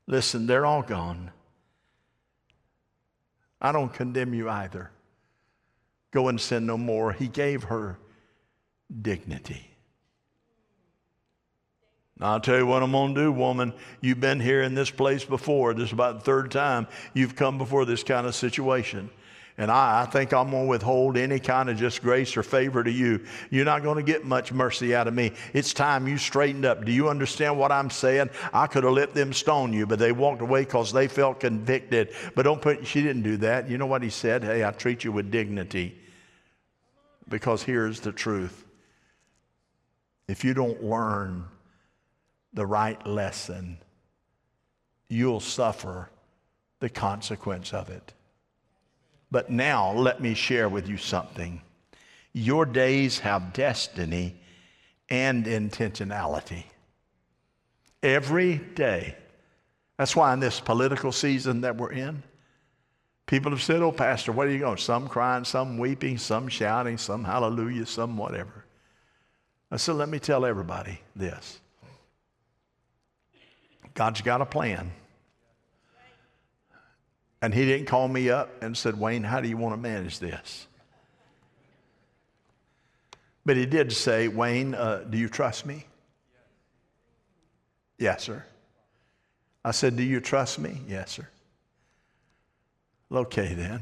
Listen, 0.08 0.48
they're 0.48 0.66
all 0.66 0.82
gone. 0.82 1.30
I 3.62 3.72
don't 3.72 3.94
condemn 3.94 4.34
you 4.34 4.50
either. 4.50 4.90
Go 6.10 6.30
and 6.30 6.42
sin 6.42 6.66
no 6.66 6.80
more. 6.80 7.14
He 7.14 7.28
gave 7.28 7.66
her 7.66 8.00
dignity. 9.04 9.75
I'll 12.22 12.40
tell 12.40 12.58
you 12.58 12.66
what 12.66 12.82
I'm 12.82 12.94
going 12.94 13.14
to 13.14 13.22
do, 13.22 13.32
woman. 13.32 13.74
You've 14.00 14.22
been 14.22 14.40
here 14.40 14.62
in 14.62 14.74
this 14.74 14.90
place 14.90 15.26
before. 15.26 15.74
This 15.74 15.88
is 15.88 15.94
about 15.94 16.20
the 16.20 16.22
third 16.22 16.50
time 16.50 16.88
you've 17.14 17.36
come 17.36 17.58
before 17.58 17.84
this 17.84 18.04
kind 18.04 18.26
of 18.26 18.34
situation. 18.34 19.10
And 19.58 19.70
I, 19.70 20.02
I 20.02 20.06
think 20.06 20.34
I'm 20.34 20.52
going 20.52 20.64
to 20.64 20.70
withhold 20.70 21.18
any 21.18 21.40
kind 21.40 21.70
of 21.70 21.78
just 21.78 22.02
grace 22.02 22.36
or 22.38 22.44
favor 22.44 22.84
to 22.84 22.92
you. 22.92 23.26
You're 23.50 23.66
not 23.66 23.84
going 23.84 23.98
to 23.98 24.04
get 24.04 24.26
much 24.26 24.54
mercy 24.54 24.96
out 24.96 25.08
of 25.08 25.14
me. 25.14 25.34
It's 25.54 25.74
time 25.74 26.08
you 26.08 26.18
straightened 26.18 26.66
up. 26.66 26.86
Do 26.86 26.92
you 26.92 27.10
understand 27.10 27.58
what 27.58 27.72
I'm 27.72 27.90
saying? 27.90 28.30
I 28.54 28.68
could 28.68 28.86
have 28.86 28.94
let 28.94 29.14
them 29.14 29.34
stone 29.34 29.74
you, 29.74 29.86
but 29.86 30.00
they 30.00 30.12
walked 30.14 30.42
away 30.42 30.62
because 30.62 30.94
they 30.94 31.08
felt 31.10 31.42
convicted. 31.42 32.14
But 32.34 32.44
don't 32.44 32.62
put, 32.62 32.86
she 32.88 33.02
didn't 33.02 33.24
do 33.24 33.38
that. 33.38 33.70
You 33.70 33.78
know 33.78 33.86
what 33.86 34.04
he 34.04 34.10
said? 34.10 34.44
Hey, 34.44 34.64
I 34.64 34.72
treat 34.72 35.04
you 35.04 35.12
with 35.12 35.32
dignity. 35.32 35.98
Because 37.28 37.64
here's 37.64 38.00
the 38.00 38.12
truth 38.12 38.64
if 40.28 40.44
you 40.44 40.54
don't 40.54 40.84
learn 40.84 41.46
the 42.56 42.66
right 42.66 43.06
lesson, 43.06 43.78
you'll 45.08 45.42
suffer 45.42 46.10
the 46.80 46.90
consequence 46.90 47.74
of 47.74 47.90
it. 47.90 48.14
But 49.30 49.50
now 49.50 49.92
let 49.92 50.22
me 50.22 50.34
share 50.34 50.70
with 50.70 50.88
you 50.88 50.98
something. 50.98 51.62
Your 52.34 52.66
days 52.66 53.20
have 53.20 53.54
destiny 53.54 54.36
and 55.10 55.46
intentionality. 55.46 56.64
Every 58.02 58.58
day. 58.58 59.16
That's 59.98 60.16
why 60.16 60.34
in 60.34 60.40
this 60.40 60.60
political 60.60 61.12
season 61.12 61.62
that 61.62 61.78
we're 61.78 61.92
in, 61.92 62.24
people 63.26 63.52
have 63.52 63.64
said, 63.64 63.82
Oh, 63.82 63.92
Pastor, 63.92 64.32
what 64.32 64.48
are 64.48 64.52
you 64.52 64.60
going? 64.60 64.78
Some 64.78 65.08
crying, 65.08 65.46
some 65.46 65.78
weeping, 65.78 66.18
some 66.18 66.48
shouting, 66.48 66.98
some 66.98 67.24
hallelujah, 67.24 67.86
some 67.86 68.18
whatever. 68.18 68.66
I 69.72 69.78
said, 69.78 69.96
Let 69.96 70.10
me 70.10 70.20
tell 70.20 70.46
everybody 70.46 71.00
this 71.16 71.60
God's 73.96 74.22
got 74.22 74.42
a 74.42 74.46
plan. 74.46 74.92
And 77.42 77.54
he 77.54 77.66
didn't 77.66 77.88
call 77.88 78.08
me 78.08 78.30
up 78.30 78.62
and 78.62 78.78
said, 78.78 79.00
Wayne, 79.00 79.24
how 79.24 79.42
do 79.42 79.48
you 79.48 79.58
want 79.58 79.74
to 79.74 79.78
manage 79.78 80.20
this? 80.20 80.68
But 83.46 83.58
he 83.58 83.66
did 83.66 83.92
say, 83.92 84.28
Wayne, 84.28 84.74
uh, 84.74 85.06
do 85.10 85.18
you 85.18 85.30
trust 85.30 85.66
me? 85.66 85.86
Yes, 87.98 88.24
sir. 88.24 88.44
I 89.64 89.72
said, 89.72 89.96
Do 89.96 90.04
you 90.04 90.20
trust 90.20 90.60
me? 90.60 90.82
Yes, 90.88 91.12
sir. 91.12 91.28
Okay, 93.12 93.54
then. 93.54 93.82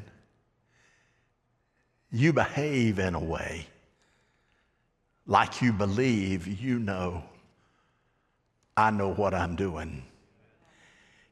You 2.12 2.34
behave 2.34 3.00
in 3.00 3.16
a 3.16 3.24
way 3.24 3.66
like 5.26 5.62
you 5.62 5.74
believe 5.74 6.48
you 6.48 6.80
know 6.80 7.24
I 8.76 8.92
know 8.92 9.14
what 9.14 9.34
I'm 9.34 9.56
doing. 9.56 10.04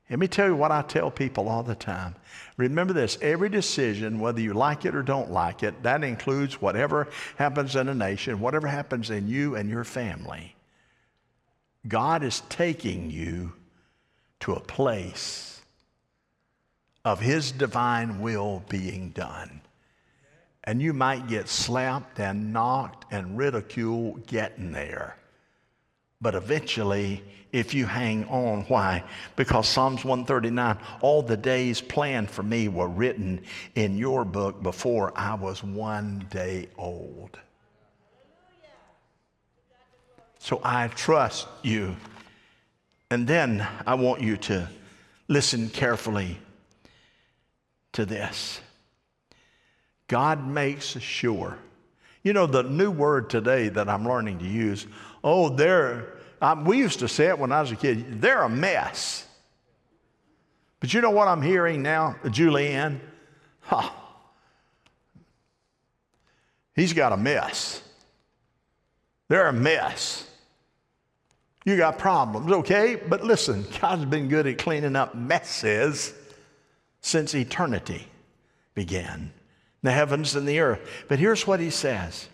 Let 0.10 0.19
me 0.19 0.27
tell 0.27 0.47
you 0.47 0.56
what 0.58 0.73
I 0.73 0.82
tell 0.82 1.10
people 1.10 1.47
all 1.47 1.63
the 1.63 1.73
time. 1.73 2.15
Remember 2.58 2.91
this 2.91 3.17
every 3.21 3.47
decision, 3.47 4.19
whether 4.19 4.41
you 4.41 4.54
like 4.54 4.84
it 4.84 4.93
or 4.93 5.04
don't 5.04 5.32
like 5.32 5.63
it, 5.63 5.84
that 5.84 6.04
includes 6.04 6.62
whatever 6.62 7.08
happens 7.38 7.77
in 7.77 7.88
a 7.88 7.95
nation, 7.95 8.41
whatever 8.41 8.67
happens 8.67 9.10
in 9.10 9.30
you 9.30 9.56
and 9.56 9.69
your 9.69 9.86
family. 9.86 10.56
God 11.88 12.23
is 12.23 12.41
taking 12.49 13.10
you 13.10 13.54
to 14.41 14.54
a 14.54 14.60
place 14.60 15.62
of 17.06 17.21
His 17.21 17.54
divine 17.54 18.19
will 18.19 18.63
being 18.67 19.12
done. 19.12 19.62
And 20.65 20.82
you 20.82 20.91
might 20.91 21.27
get 21.27 21.47
slapped 21.47 22.19
and 22.19 22.51
knocked 22.51 23.12
and 23.12 23.38
ridiculed 23.38 24.27
getting 24.27 24.73
there. 24.73 25.15
But 26.21 26.36
eventually, 26.36 27.23
if 27.51 27.73
you 27.73 27.86
hang 27.86 28.25
on, 28.25 28.62
why? 28.63 29.03
Because 29.36 29.67
Psalms 29.67 30.05
139, 30.05 30.77
all 31.01 31.21
the 31.21 31.36
days 31.36 31.81
planned 31.81 32.29
for 32.29 32.43
me 32.43 32.67
were 32.67 32.88
written 32.88 33.41
in 33.75 33.97
your 33.97 34.23
book 34.23 34.62
before 34.62 35.12
I 35.15 35.34
was 35.34 35.63
one 35.63 36.25
day 36.29 36.69
old. 36.77 37.39
So 40.39 40.62
I 40.63 40.88
trust 40.88 41.47
you. 41.62 41.95
And 43.10 43.27
then 43.27 43.67
I 43.86 43.95
want 43.95 44.21
you 44.21 44.38
to 44.38 44.69
listen 45.27 45.69
carefully 45.69 46.38
to 47.93 48.05
this. 48.05 48.62
God 50.07 50.47
makes 50.47 50.99
sure. 50.99 51.57
You 52.23 52.34
know, 52.34 52.45
the 52.45 52.63
new 52.63 52.91
word 52.91 53.29
today 53.29 53.69
that 53.69 53.89
I'm 53.89 54.07
learning 54.07 54.39
to 54.39 54.45
use 54.45 54.88
oh, 55.23 55.49
they're, 55.49 56.13
um, 56.41 56.65
we 56.65 56.77
used 56.77 56.99
to 56.99 57.07
say 57.07 57.27
it 57.27 57.38
when 57.38 57.51
I 57.51 57.62
was 57.62 57.71
a 57.71 57.75
kid, 57.75 58.21
they're 58.21 58.43
a 58.43 58.49
mess. 58.49 59.25
But 60.79 60.93
you 60.93 61.01
know 61.01 61.12
what 61.12 61.27
I'm 61.27 61.41
hearing 61.41 61.81
now, 61.81 62.15
Julianne? 62.25 62.99
Ha. 63.62 63.97
He's 66.75 66.93
got 66.93 67.13
a 67.13 67.17
mess. 67.17 67.81
They're 69.27 69.47
a 69.47 69.53
mess. 69.53 70.27
You 71.65 71.77
got 71.77 71.99
problems, 71.99 72.51
okay? 72.51 72.95
But 72.95 73.23
listen, 73.23 73.65
God's 73.79 74.05
been 74.05 74.27
good 74.27 74.47
at 74.47 74.57
cleaning 74.57 74.95
up 74.95 75.13
messes 75.13 76.13
since 77.01 77.36
eternity 77.36 78.07
began 78.73 79.31
the 79.84 79.91
heavens 79.91 80.36
and 80.36 80.47
the 80.47 80.60
earth. 80.60 81.05
But 81.07 81.19
here's 81.19 81.45
what 81.45 81.60
he 81.60 81.69
says 81.69 82.27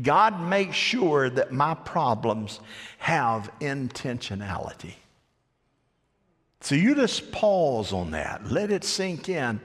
God 0.00 0.40
makes 0.40 0.76
sure 0.76 1.28
that 1.30 1.52
my 1.52 1.74
problems 1.74 2.60
have 2.98 3.50
intentionality. 3.60 4.94
So 6.60 6.74
you 6.74 6.94
just 6.94 7.32
pause 7.32 7.92
on 7.92 8.12
that. 8.12 8.50
Let 8.50 8.70
it 8.70 8.84
sink 8.84 9.28
in 9.28 9.60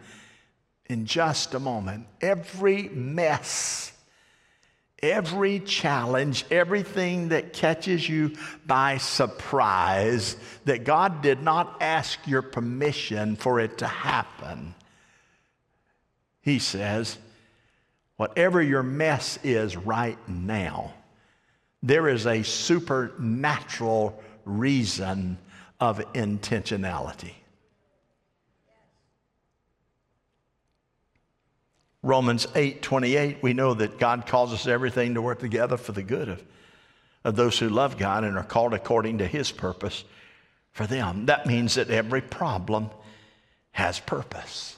in 0.85 1.05
just 1.05 1.53
a 1.53 1.59
moment. 1.59 2.07
Every 2.21 2.89
mess, 2.89 3.91
every 5.01 5.59
challenge, 5.59 6.45
everything 6.51 7.29
that 7.29 7.53
catches 7.53 8.07
you 8.07 8.35
by 8.65 8.97
surprise, 8.97 10.37
that 10.65 10.83
God 10.83 11.21
did 11.21 11.41
not 11.41 11.77
ask 11.81 12.19
your 12.27 12.41
permission 12.41 13.35
for 13.35 13.59
it 13.59 13.79
to 13.79 13.87
happen, 13.87 14.75
He 16.41 16.59
says, 16.59 17.17
Whatever 18.17 18.62
your 18.62 18.84
mess 18.84 19.39
is 19.43 19.76
right 19.76 20.17
now, 20.28 20.93
there 21.82 22.08
is 22.08 22.26
a 22.26 22.43
supernatural 22.43 24.21
reason 24.45 25.38
of 25.80 25.99
intentionality. 26.13 27.34
Romans 32.04 32.47
8 32.54 32.82
28, 32.82 33.41
we 33.41 33.54
know 33.54 33.73
that 33.73 33.97
God 33.97 34.28
causes 34.28 34.67
everything 34.67 35.13
to 35.13 35.21
work 35.21 35.39
together 35.39 35.78
for 35.78 35.93
the 35.93 36.04
good 36.04 36.28
of, 36.28 36.43
of 37.23 37.36
those 37.38 37.58
who 37.58 37.69
love 37.69 37.97
God 37.97 38.26
and 38.26 38.38
are 38.38 38.43
called 38.43 38.73
according 38.73 39.19
to 39.19 39.28
his 39.28 39.52
purpose 39.52 40.04
for 40.71 40.86
them. 40.86 41.28
That 41.28 41.45
means 41.45 41.76
that 41.76 41.89
every 41.89 42.21
problem 42.21 42.89
has 43.71 43.99
purpose. 43.99 44.78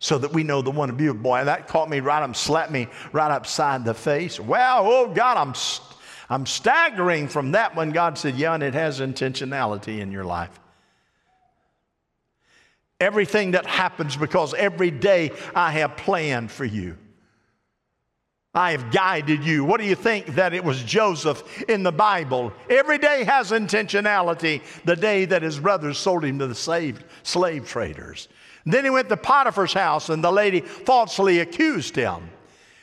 So 0.00 0.16
that 0.18 0.32
we 0.32 0.42
know 0.42 0.62
the 0.62 0.70
one 0.70 0.88
of 0.88 1.00
you. 1.00 1.12
Boy, 1.12 1.44
that 1.44 1.68
caught 1.68 1.88
me 1.88 2.00
right 2.00 2.22
up, 2.22 2.34
slapped 2.34 2.72
me 2.72 2.88
right 3.12 3.30
upside 3.30 3.84
the 3.84 3.94
face. 3.94 4.40
Wow, 4.40 4.82
oh 4.86 5.08
God, 5.12 5.36
I'm, 5.36 5.54
I'm 6.30 6.46
staggering 6.46 7.28
from 7.28 7.52
that 7.52 7.76
one. 7.76 7.90
God 7.90 8.16
said, 8.16 8.34
Yeah, 8.34 8.54
and 8.54 8.62
it 8.62 8.74
has 8.74 9.00
intentionality 9.00 10.00
in 10.00 10.10
your 10.10 10.24
life. 10.24 10.58
Everything 12.98 13.52
that 13.52 13.66
happens 13.66 14.16
because 14.16 14.54
every 14.54 14.90
day 14.90 15.32
I 15.54 15.70
have 15.72 15.96
planned 15.96 16.50
for 16.50 16.64
you. 16.64 16.96
I 18.52 18.72
have 18.72 18.90
guided 18.90 19.44
you. 19.44 19.64
What 19.64 19.80
do 19.80 19.86
you 19.86 19.94
think 19.94 20.26
that 20.34 20.54
it 20.54 20.64
was 20.64 20.82
Joseph 20.82 21.62
in 21.68 21.82
the 21.82 21.92
Bible? 21.92 22.52
Every 22.68 22.98
day 22.98 23.22
has 23.24 23.52
intentionality. 23.52 24.62
The 24.84 24.96
day 24.96 25.24
that 25.26 25.42
his 25.42 25.60
brothers 25.60 25.98
sold 25.98 26.24
him 26.24 26.40
to 26.40 26.48
the 26.48 26.54
slave, 26.54 27.04
slave 27.22 27.68
traders. 27.68 28.28
Then 28.66 28.84
he 28.84 28.90
went 28.90 29.08
to 29.08 29.16
Potiphar's 29.16 29.72
house 29.72 30.08
and 30.08 30.22
the 30.22 30.32
lady 30.32 30.60
falsely 30.60 31.40
accused 31.40 31.96
him. 31.96 32.30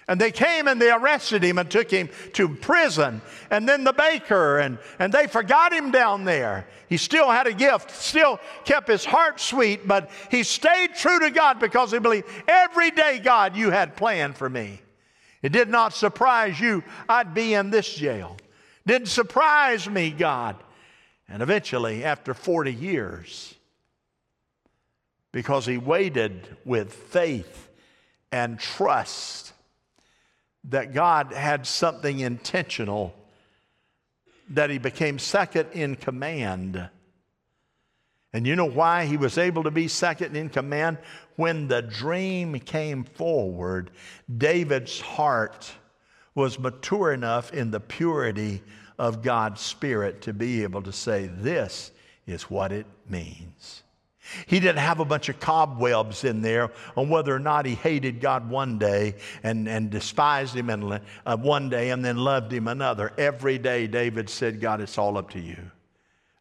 And 0.09 0.21
they 0.21 0.31
came 0.31 0.69
and 0.69 0.81
they 0.81 0.89
arrested 0.89 1.43
him 1.43 1.57
and 1.57 1.69
took 1.69 1.91
him 1.91 2.09
to 2.33 2.47
prison. 2.47 3.21
And 3.51 3.67
then 3.67 3.83
the 3.83 3.91
baker, 3.91 4.57
and, 4.57 4.77
and 4.99 5.11
they 5.11 5.27
forgot 5.27 5.73
him 5.73 5.91
down 5.91 6.23
there. 6.23 6.65
He 6.87 6.95
still 6.95 7.29
had 7.29 7.45
a 7.45 7.53
gift, 7.53 7.91
still 7.91 8.39
kept 8.63 8.87
his 8.87 9.03
heart 9.03 9.41
sweet, 9.41 9.85
but 9.85 10.09
he 10.31 10.43
stayed 10.43 10.95
true 10.95 11.19
to 11.19 11.29
God 11.29 11.59
because 11.59 11.91
he 11.91 11.99
believed 11.99 12.27
every 12.47 12.89
day, 12.91 13.19
God, 13.19 13.57
you 13.57 13.69
had 13.69 13.97
planned 13.97 14.37
for 14.37 14.49
me. 14.49 14.81
It 15.41 15.51
did 15.51 15.67
not 15.67 15.93
surprise 15.93 16.57
you 16.59 16.83
I'd 17.09 17.33
be 17.33 17.53
in 17.53 17.69
this 17.69 17.93
jail. 17.93 18.37
Didn't 18.85 19.09
surprise 19.09 19.89
me, 19.89 20.11
God. 20.11 20.55
And 21.27 21.43
eventually, 21.43 22.05
after 22.05 22.33
40 22.33 22.73
years, 22.73 23.56
because 25.31 25.65
he 25.65 25.77
waited 25.77 26.57
with 26.65 26.93
faith 26.93 27.69
and 28.31 28.59
trust 28.59 29.53
that 30.65 30.93
God 30.93 31.31
had 31.31 31.65
something 31.65 32.19
intentional, 32.19 33.13
that 34.49 34.69
he 34.69 34.77
became 34.77 35.19
second 35.19 35.69
in 35.71 35.95
command. 35.95 36.89
And 38.33 38.45
you 38.45 38.55
know 38.55 38.65
why 38.65 39.05
he 39.05 39.17
was 39.17 39.37
able 39.37 39.63
to 39.63 39.71
be 39.71 39.87
second 39.87 40.35
in 40.35 40.49
command? 40.49 40.97
when 41.37 41.67
the 41.67 41.81
dream 41.81 42.59
came 42.59 43.03
forward, 43.03 43.91
David's 44.37 44.99
heart 44.99 45.71
was 46.35 46.59
mature 46.59 47.13
enough 47.13 47.53
in 47.53 47.71
the 47.71 47.79
purity 47.79 48.61
of 48.99 49.21
God's 49.21 49.61
Spirit 49.61 50.21
to 50.23 50.33
be 50.33 50.63
able 50.63 50.81
to 50.81 50.91
say, 50.91 51.27
This 51.27 51.91
is 52.25 52.43
what 52.43 52.71
it 52.71 52.87
means. 53.07 53.83
He 54.45 54.59
didn't 54.59 54.79
have 54.79 54.99
a 54.99 55.05
bunch 55.05 55.29
of 55.29 55.39
cobwebs 55.39 56.23
in 56.23 56.41
there 56.41 56.71
on 56.95 57.09
whether 57.09 57.33
or 57.33 57.39
not 57.39 57.65
he 57.65 57.75
hated 57.75 58.19
God 58.21 58.49
one 58.49 58.77
day 58.77 59.15
and, 59.43 59.67
and 59.67 59.89
despised 59.89 60.55
him 60.55 60.69
and, 60.69 61.01
uh, 61.25 61.37
one 61.37 61.69
day 61.69 61.91
and 61.91 62.03
then 62.03 62.17
loved 62.17 62.51
him 62.51 62.67
another. 62.67 63.13
Every 63.17 63.57
day, 63.57 63.87
David 63.87 64.29
said, 64.29 64.59
God, 64.59 64.81
it's 64.81 64.97
all 64.97 65.17
up 65.17 65.29
to 65.31 65.39
you. 65.39 65.71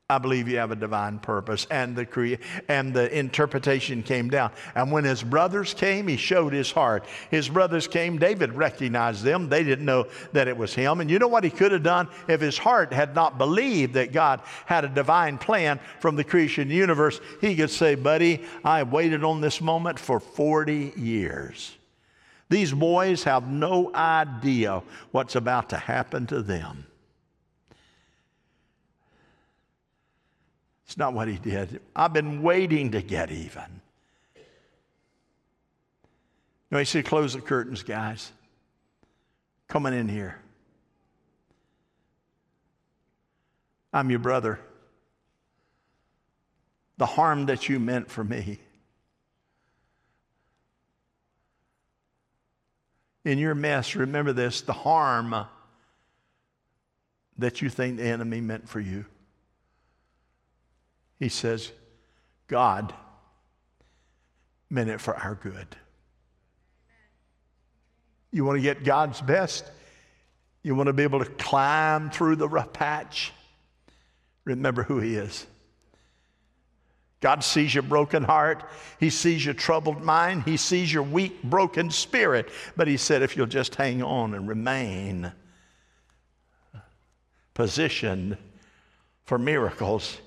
I 0.09 0.19
believe 0.19 0.47
you 0.47 0.59
have 0.59 0.71
a 0.71 0.77
divine 0.77 1.19
purpose. 1.19 1.67
And 1.69 1.97
the, 1.97 2.07
crea- 2.07 2.39
and 2.69 2.95
the 2.95 3.13
interpretation 3.17 4.05
came 4.05 4.31
down. 4.31 4.53
And 4.77 4.93
when 4.93 5.03
his 5.03 5.21
brothers 5.21 5.75
came, 5.75 6.07
he 6.07 6.17
showed 6.17 6.53
his 6.53 6.71
heart. 6.71 7.07
His 7.29 7.49
brothers 7.49 7.89
came, 7.89 8.17
David 8.17 8.53
recognized 8.53 9.25
them. 9.25 9.49
They 9.49 9.65
didn't 9.65 9.85
know 9.85 10.07
that 10.33 10.47
it 10.47 10.57
was 10.57 10.73
him. 10.73 11.01
And 11.01 11.11
you 11.11 11.19
know 11.19 11.27
what 11.27 11.43
he 11.43 11.51
could 11.51 11.73
have 11.73 11.83
done 11.83 12.09
if 12.29 12.41
his 12.41 12.57
heart 12.57 12.93
had 12.93 13.17
not 13.17 13.37
believed 13.37 13.95
that 13.95 14.13
God 14.13 14.43
had 14.65 14.85
a 14.85 14.89
divine 14.89 15.39
plan 15.39 15.81
from 15.99 16.15
the 16.15 16.23
creation 16.23 16.71
universe? 16.71 17.21
He 17.41 17.57
could 17.57 17.71
say, 17.71 17.97
Buddy, 17.97 18.45
I 18.65 18.85
waited 18.85 19.25
on 19.25 19.41
this 19.41 19.61
moment 19.61 19.99
for 19.99 20.21
40 20.21 20.93
years. 20.97 21.77
These 22.49 22.73
boys 22.73 23.25
have 23.25 23.51
no 23.51 23.93
idea 23.93 24.85
what's 25.11 25.35
about 25.35 25.71
to 25.71 25.77
happen 25.77 26.29
to 26.29 26.43
them. 26.43 26.86
It's 30.87 30.97
not 30.97 31.13
what 31.13 31.29
he 31.29 31.37
did. 31.37 31.81
I've 31.95 32.13
been 32.13 32.43
waiting 32.43 32.93
to 32.93 33.03
get 33.03 33.31
even. 33.31 33.81
Know, 36.71 36.79
he 36.79 36.85
said, 36.85 37.05
close 37.05 37.33
the 37.33 37.41
curtains, 37.41 37.83
guys. 37.83 38.33
Coming 39.69 39.95
in 39.95 40.09
here. 40.09 40.39
I'm 43.93 44.11
your 44.11 44.19
brother. 44.19 44.61
The 46.99 47.07
harm 47.07 47.47
that 47.47 47.69
you 47.69 47.79
meant 47.79 48.11
for 48.11 48.25
me. 48.25 48.59
In 53.25 53.39
your 53.39 53.55
mess, 53.55 53.97
remember 53.97 54.33
this 54.33 54.61
the 54.61 54.73
harm 54.73 55.47
that 57.39 57.61
you 57.61 57.69
think 57.69 57.97
the 57.97 58.05
enemy 58.05 58.41
meant 58.41 58.69
for 58.69 58.81
you. 58.81 59.05
He 61.19 61.29
says, 61.29 61.73
God 62.49 62.95
meant 64.69 64.91
it 64.91 65.01
for 65.01 65.17
our 65.17 65.35
good. 65.35 65.69
You 68.33 68.45
want 68.45 68.59
to 68.59 68.63
get 68.63 68.85
God's 68.85 69.21
best? 69.21 69.71
You 70.63 70.75
want 70.75 70.89
to 70.89 70.93
be 70.93 71.05
able 71.05 71.21
to 71.21 71.31
climb 71.31 72.11
through 72.11 72.37
the 72.37 72.49
rough 72.49 72.73
patch? 72.73 73.33
Remember 74.45 74.83
who 74.83 75.01
He 75.01 75.15
is. 75.15 75.47
God 77.21 77.43
sees 77.43 77.75
your 77.75 77.83
broken 77.83 78.23
heart. 78.23 78.69
He 79.01 79.09
sees 79.09 79.45
your 79.45 79.55
troubled 79.55 80.03
mind. 80.03 80.43
He 80.43 80.59
sees 80.59 80.93
your 80.93 81.03
weak, 81.03 81.43
broken 81.43 81.91
spirit. 81.91 82.51
But 82.77 82.89
He 82.89 82.99
said, 82.99 83.23
if 83.23 83.37
you'll 83.37 83.47
just 83.47 83.75
hang 83.75 84.03
on 84.03 84.35
and 84.35 84.47
remain 84.47 85.33
positioned 87.55 88.37
for 89.25 89.39
miracles, 89.39 90.19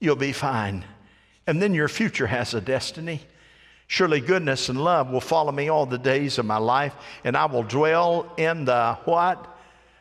you'll 0.00 0.16
be 0.16 0.32
fine. 0.32 0.84
And 1.46 1.62
then 1.62 1.74
your 1.74 1.88
future 1.88 2.26
has 2.26 2.54
a 2.54 2.60
destiny. 2.60 3.22
Surely 3.88 4.20
goodness 4.20 4.68
and 4.68 4.82
love 4.82 5.10
will 5.10 5.20
follow 5.20 5.52
me 5.52 5.68
all 5.68 5.86
the 5.86 5.98
days 5.98 6.38
of 6.38 6.46
my 6.46 6.56
life, 6.56 6.94
and 7.22 7.36
I 7.36 7.46
will 7.46 7.62
dwell 7.62 8.32
in 8.36 8.64
the 8.64 8.98
what? 9.04 9.52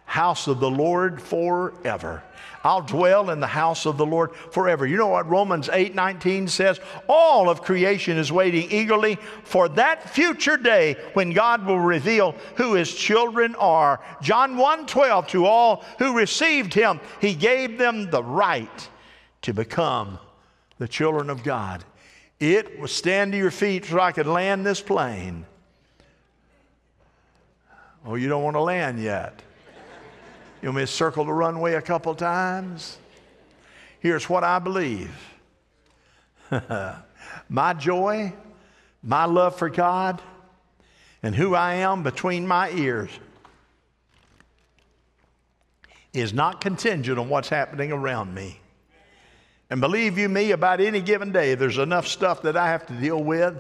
House 0.06 0.48
of 0.48 0.60
the 0.60 0.70
Lord 0.70 1.22
forever. 1.22 2.24
I'll 2.64 2.82
dwell 2.82 3.30
in 3.30 3.40
the 3.40 3.48
house 3.48 3.86
of 3.86 3.98
the 3.98 4.06
Lord 4.06 4.36
forever. 4.36 4.88
You 4.88 4.98
know 4.98 5.08
what 5.08 5.30
Romans 5.30 5.70
8 5.72 5.94
19 5.94 6.48
says? 6.48 6.80
All 7.08 7.48
of 7.48 7.62
creation 7.62 8.18
is 8.18 8.32
waiting 8.32 8.72
eagerly 8.72 9.18
for 9.44 9.68
that 9.70 10.10
future 10.10 10.58
day 10.58 10.96
when 11.14 11.32
God 11.32 11.66
will 11.66 11.80
reveal 11.80 12.36
who 12.56 12.74
his 12.74 12.94
children 12.94 13.56
are. 13.56 14.00
John 14.22 14.58
1 14.58 14.88
12, 14.88 15.28
to 15.28 15.46
all 15.46 15.84
who 16.00 16.18
received 16.18 16.74
him, 16.74 17.00
he 17.22 17.36
gave 17.36 17.78
them 17.78 18.10
the 18.10 18.24
right 18.24 18.90
to 19.46 19.54
become 19.54 20.18
the 20.80 20.88
children 20.88 21.30
of 21.30 21.44
God. 21.44 21.84
It 22.40 22.80
will 22.80 22.88
stand 22.88 23.32
to 23.34 23.38
your 23.38 23.52
feet 23.52 23.86
so 23.86 24.00
I 24.00 24.12
could 24.12 24.26
land 24.26 24.66
this 24.66 24.82
plane. 24.82 25.46
Oh, 28.04 28.16
you 28.16 28.28
don't 28.28 28.42
want 28.42 28.56
to 28.56 28.62
land 28.62 29.00
yet. 29.00 29.44
You 30.62 30.70
want 30.70 30.78
me 30.78 30.84
to 30.84 30.88
circle 30.88 31.26
the 31.26 31.32
runway 31.32 31.76
a 31.76 31.82
couple 31.82 32.16
times? 32.16 32.98
Here's 34.00 34.28
what 34.28 34.44
I 34.44 34.58
believe 34.58 35.16
my 37.48 37.74
joy, 37.74 38.34
my 39.04 39.26
love 39.26 39.58
for 39.58 39.70
God, 39.70 40.24
and 41.22 41.36
who 41.36 41.54
I 41.54 41.76
am 41.76 42.02
between 42.02 42.48
my 42.48 42.72
ears 42.72 43.12
is 46.14 46.34
not 46.34 46.62
contingent 46.62 47.20
on 47.20 47.30
what's 47.30 47.50
happening 47.50 47.92
around 47.92 48.34
me. 48.34 48.60
And 49.70 49.82
believe 49.82 50.18
you 50.18 50.30
me, 50.30 50.52
about 50.52 50.80
any 50.80 51.02
given 51.02 51.32
day, 51.32 51.56
there's 51.56 51.80
enough 51.80 52.08
stuff 52.08 52.44
that 52.44 52.56
I 52.56 52.68
have 52.68 52.86
to 52.88 52.94
deal 52.94 53.24
with 53.24 53.58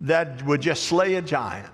that 0.00 0.44
would 0.44 0.60
just 0.60 0.84
slay 0.84 1.14
a 1.14 1.22
giant. 1.22 1.72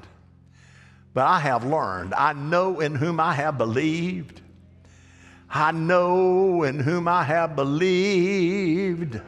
But 1.14 1.26
I 1.26 1.40
have 1.40 1.64
learned, 1.64 2.12
I 2.14 2.34
know 2.34 2.80
in 2.80 2.94
whom 2.94 3.18
I 3.18 3.34
have 3.34 3.56
believed. 3.56 4.42
I 5.50 5.72
know 5.72 6.62
in 6.62 6.78
whom 6.78 7.08
I 7.08 7.24
have 7.24 7.56
believed. 7.56 9.18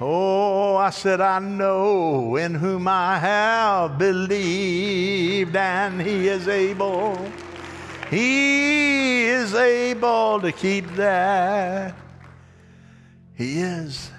Oh, 0.00 0.76
I 0.76 0.88
said, 0.90 1.20
I 1.20 1.38
know 1.38 2.36
in 2.36 2.54
whom 2.54 2.88
I 2.88 3.18
have 3.18 3.98
believed, 3.98 5.54
and 5.54 6.00
He 6.00 6.28
is 6.28 6.48
able. 6.48 7.30
He 8.10 9.24
is 9.24 9.54
able 9.54 10.40
to 10.40 10.50
keep 10.50 10.86
that 10.94 11.94
he 13.34 13.58
is. 13.58 14.10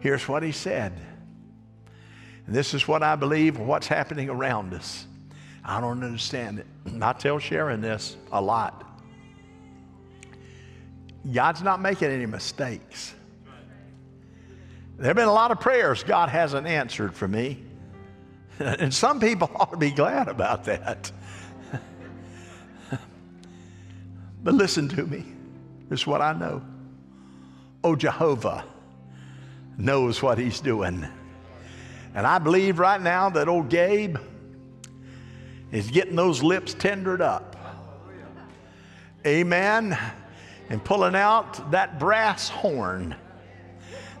Here's 0.00 0.28
what 0.28 0.42
he 0.42 0.52
said. 0.52 0.92
And 2.46 2.54
this 2.54 2.74
is 2.74 2.86
what 2.86 3.02
I 3.02 3.16
believe 3.16 3.58
what's 3.58 3.86
happening 3.86 4.28
around 4.28 4.74
us. 4.74 5.06
I 5.64 5.80
don't 5.80 6.02
understand 6.04 6.58
it. 6.58 6.66
I 7.02 7.12
tell 7.14 7.38
Sharon 7.38 7.80
this 7.80 8.16
a 8.32 8.40
lot. 8.40 8.82
God's 11.32 11.62
not 11.62 11.80
making 11.80 12.10
any 12.10 12.26
mistakes. 12.26 13.14
There 14.98 15.06
have 15.06 15.16
been 15.16 15.26
a 15.26 15.32
lot 15.32 15.50
of 15.50 15.58
prayers 15.58 16.04
God 16.04 16.28
hasn't 16.28 16.66
answered 16.66 17.14
for 17.14 17.28
me. 17.28 17.62
And 18.60 18.94
some 18.94 19.18
people 19.18 19.50
ought 19.56 19.72
to 19.72 19.76
be 19.76 19.90
glad 19.90 20.28
about 20.28 20.62
that. 20.66 21.10
but 24.44 24.54
listen 24.54 24.88
to 24.90 25.04
me. 25.04 25.24
This 25.88 26.02
is 26.02 26.06
what 26.06 26.20
I 26.20 26.34
know. 26.34 26.62
Oh, 27.84 27.94
Jehovah 27.94 28.64
knows 29.76 30.22
what 30.22 30.38
he's 30.38 30.58
doing. 30.58 31.06
And 32.14 32.26
I 32.26 32.38
believe 32.38 32.78
right 32.78 33.00
now 33.00 33.28
that 33.28 33.46
old 33.46 33.68
Gabe 33.68 34.16
is 35.70 35.90
getting 35.90 36.16
those 36.16 36.42
lips 36.42 36.72
tendered 36.72 37.20
up. 37.20 37.56
Amen. 39.26 39.98
And 40.70 40.82
pulling 40.82 41.14
out 41.14 41.72
that 41.72 41.98
brass 41.98 42.48
horn 42.48 43.16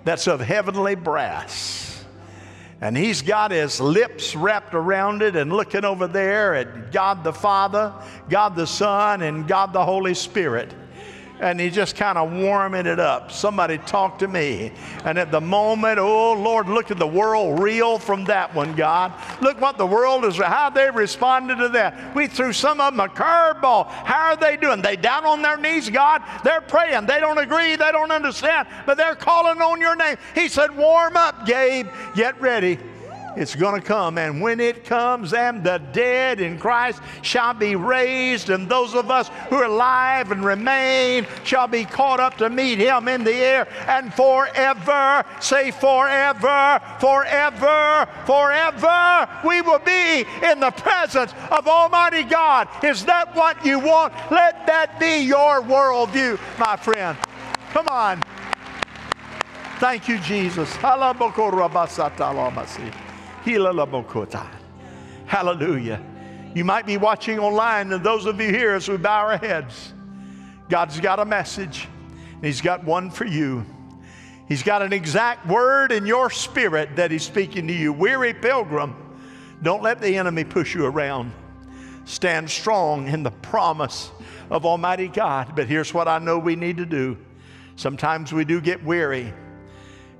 that's 0.04 0.26
of 0.26 0.40
heavenly 0.40 0.94
brass. 0.94 2.04
And 2.82 2.94
he's 2.94 3.22
got 3.22 3.50
his 3.50 3.80
lips 3.80 4.36
wrapped 4.36 4.74
around 4.74 5.22
it 5.22 5.36
and 5.36 5.50
looking 5.50 5.86
over 5.86 6.06
there 6.06 6.54
at 6.54 6.92
God 6.92 7.24
the 7.24 7.32
Father, 7.32 7.94
God 8.28 8.56
the 8.56 8.66
Son, 8.66 9.22
and 9.22 9.48
God 9.48 9.72
the 9.72 9.84
Holy 9.84 10.12
Spirit 10.12 10.74
and 11.40 11.60
he's 11.60 11.74
just 11.74 11.96
kind 11.96 12.16
of 12.16 12.32
warming 12.32 12.86
it 12.86 13.00
up. 13.00 13.32
Somebody 13.32 13.78
talk 13.78 14.18
to 14.20 14.28
me. 14.28 14.72
And 15.04 15.18
at 15.18 15.30
the 15.30 15.40
moment, 15.40 15.98
oh 15.98 16.32
Lord, 16.34 16.68
look 16.68 16.90
at 16.90 16.98
the 16.98 17.06
world 17.06 17.60
reel 17.60 17.98
from 17.98 18.24
that 18.26 18.54
one, 18.54 18.74
God. 18.74 19.12
Look 19.40 19.60
what 19.60 19.76
the 19.76 19.86
world 19.86 20.24
is, 20.24 20.36
how 20.36 20.70
they 20.70 20.90
responded 20.90 21.56
to 21.56 21.68
that. 21.70 22.14
We 22.14 22.26
threw 22.26 22.52
some 22.52 22.80
of 22.80 22.92
them 22.92 23.00
a 23.00 23.08
curveball. 23.08 23.88
How 23.88 24.32
are 24.32 24.36
they 24.36 24.56
doing? 24.56 24.82
They 24.82 24.96
down 24.96 25.24
on 25.24 25.42
their 25.42 25.56
knees, 25.56 25.90
God. 25.90 26.22
They're 26.44 26.60
praying. 26.60 27.06
They 27.06 27.20
don't 27.20 27.38
agree. 27.38 27.76
They 27.76 27.92
don't 27.92 28.12
understand, 28.12 28.68
but 28.86 28.96
they're 28.96 29.16
calling 29.16 29.60
on 29.60 29.80
your 29.80 29.96
name. 29.96 30.16
He 30.34 30.48
said, 30.48 30.76
warm 30.76 31.16
up, 31.16 31.46
Gabe. 31.46 31.88
Get 32.14 32.40
ready. 32.40 32.78
It's 33.36 33.54
going 33.54 33.80
to 33.80 33.86
come. 33.86 34.18
And 34.18 34.40
when 34.40 34.60
it 34.60 34.84
comes, 34.84 35.32
and 35.32 35.64
the 35.64 35.78
dead 35.92 36.40
in 36.40 36.58
Christ 36.58 37.00
shall 37.22 37.54
be 37.54 37.76
raised, 37.76 38.50
and 38.50 38.68
those 38.68 38.94
of 38.94 39.10
us 39.10 39.28
who 39.48 39.56
are 39.56 39.64
alive 39.64 40.30
and 40.30 40.44
remain 40.44 41.26
shall 41.44 41.66
be 41.66 41.84
caught 41.84 42.20
up 42.20 42.36
to 42.38 42.48
meet 42.48 42.78
him 42.78 43.08
in 43.08 43.24
the 43.24 43.34
air. 43.34 43.68
And 43.88 44.12
forever, 44.14 45.24
say 45.40 45.70
forever, 45.70 46.80
forever, 47.00 48.08
forever, 48.26 49.28
we 49.46 49.62
will 49.62 49.80
be 49.80 50.24
in 50.42 50.60
the 50.60 50.70
presence 50.70 51.32
of 51.50 51.66
Almighty 51.66 52.22
God. 52.22 52.68
Is 52.82 53.04
that 53.06 53.34
what 53.34 53.64
you 53.64 53.78
want? 53.78 54.14
Let 54.30 54.66
that 54.66 54.98
be 55.00 55.18
your 55.18 55.62
worldview, 55.62 56.38
my 56.58 56.76
friend. 56.76 57.18
Come 57.72 57.88
on. 57.88 58.22
Thank 59.80 60.08
you, 60.08 60.18
Jesus. 60.20 60.72
Hallelujah. 65.26 66.02
You 66.54 66.64
might 66.64 66.86
be 66.86 66.96
watching 66.96 67.38
online, 67.38 67.92
and 67.92 68.02
those 68.02 68.26
of 68.26 68.40
you 68.40 68.48
here, 68.48 68.74
as 68.74 68.88
we 68.88 68.96
bow 68.96 69.26
our 69.26 69.36
heads, 69.36 69.92
God's 70.70 70.98
got 70.98 71.18
a 71.18 71.24
message, 71.24 71.86
and 72.32 72.44
He's 72.44 72.60
got 72.60 72.84
one 72.84 73.10
for 73.10 73.26
you. 73.26 73.66
He's 74.48 74.62
got 74.62 74.80
an 74.80 74.92
exact 74.92 75.46
word 75.46 75.92
in 75.92 76.06
your 76.06 76.30
spirit 76.30 76.96
that 76.96 77.10
He's 77.10 77.22
speaking 77.24 77.66
to 77.66 77.74
you. 77.74 77.92
Weary 77.92 78.32
pilgrim, 78.32 78.94
don't 79.62 79.82
let 79.82 80.00
the 80.00 80.16
enemy 80.16 80.44
push 80.44 80.74
you 80.74 80.86
around. 80.86 81.32
Stand 82.06 82.48
strong 82.48 83.08
in 83.08 83.22
the 83.22 83.30
promise 83.30 84.10
of 84.50 84.64
Almighty 84.64 85.08
God. 85.08 85.54
But 85.56 85.68
here's 85.68 85.92
what 85.92 86.08
I 86.08 86.18
know 86.18 86.38
we 86.38 86.56
need 86.56 86.76
to 86.78 86.86
do. 86.86 87.16
Sometimes 87.76 88.32
we 88.32 88.44
do 88.44 88.60
get 88.60 88.82
weary 88.84 89.34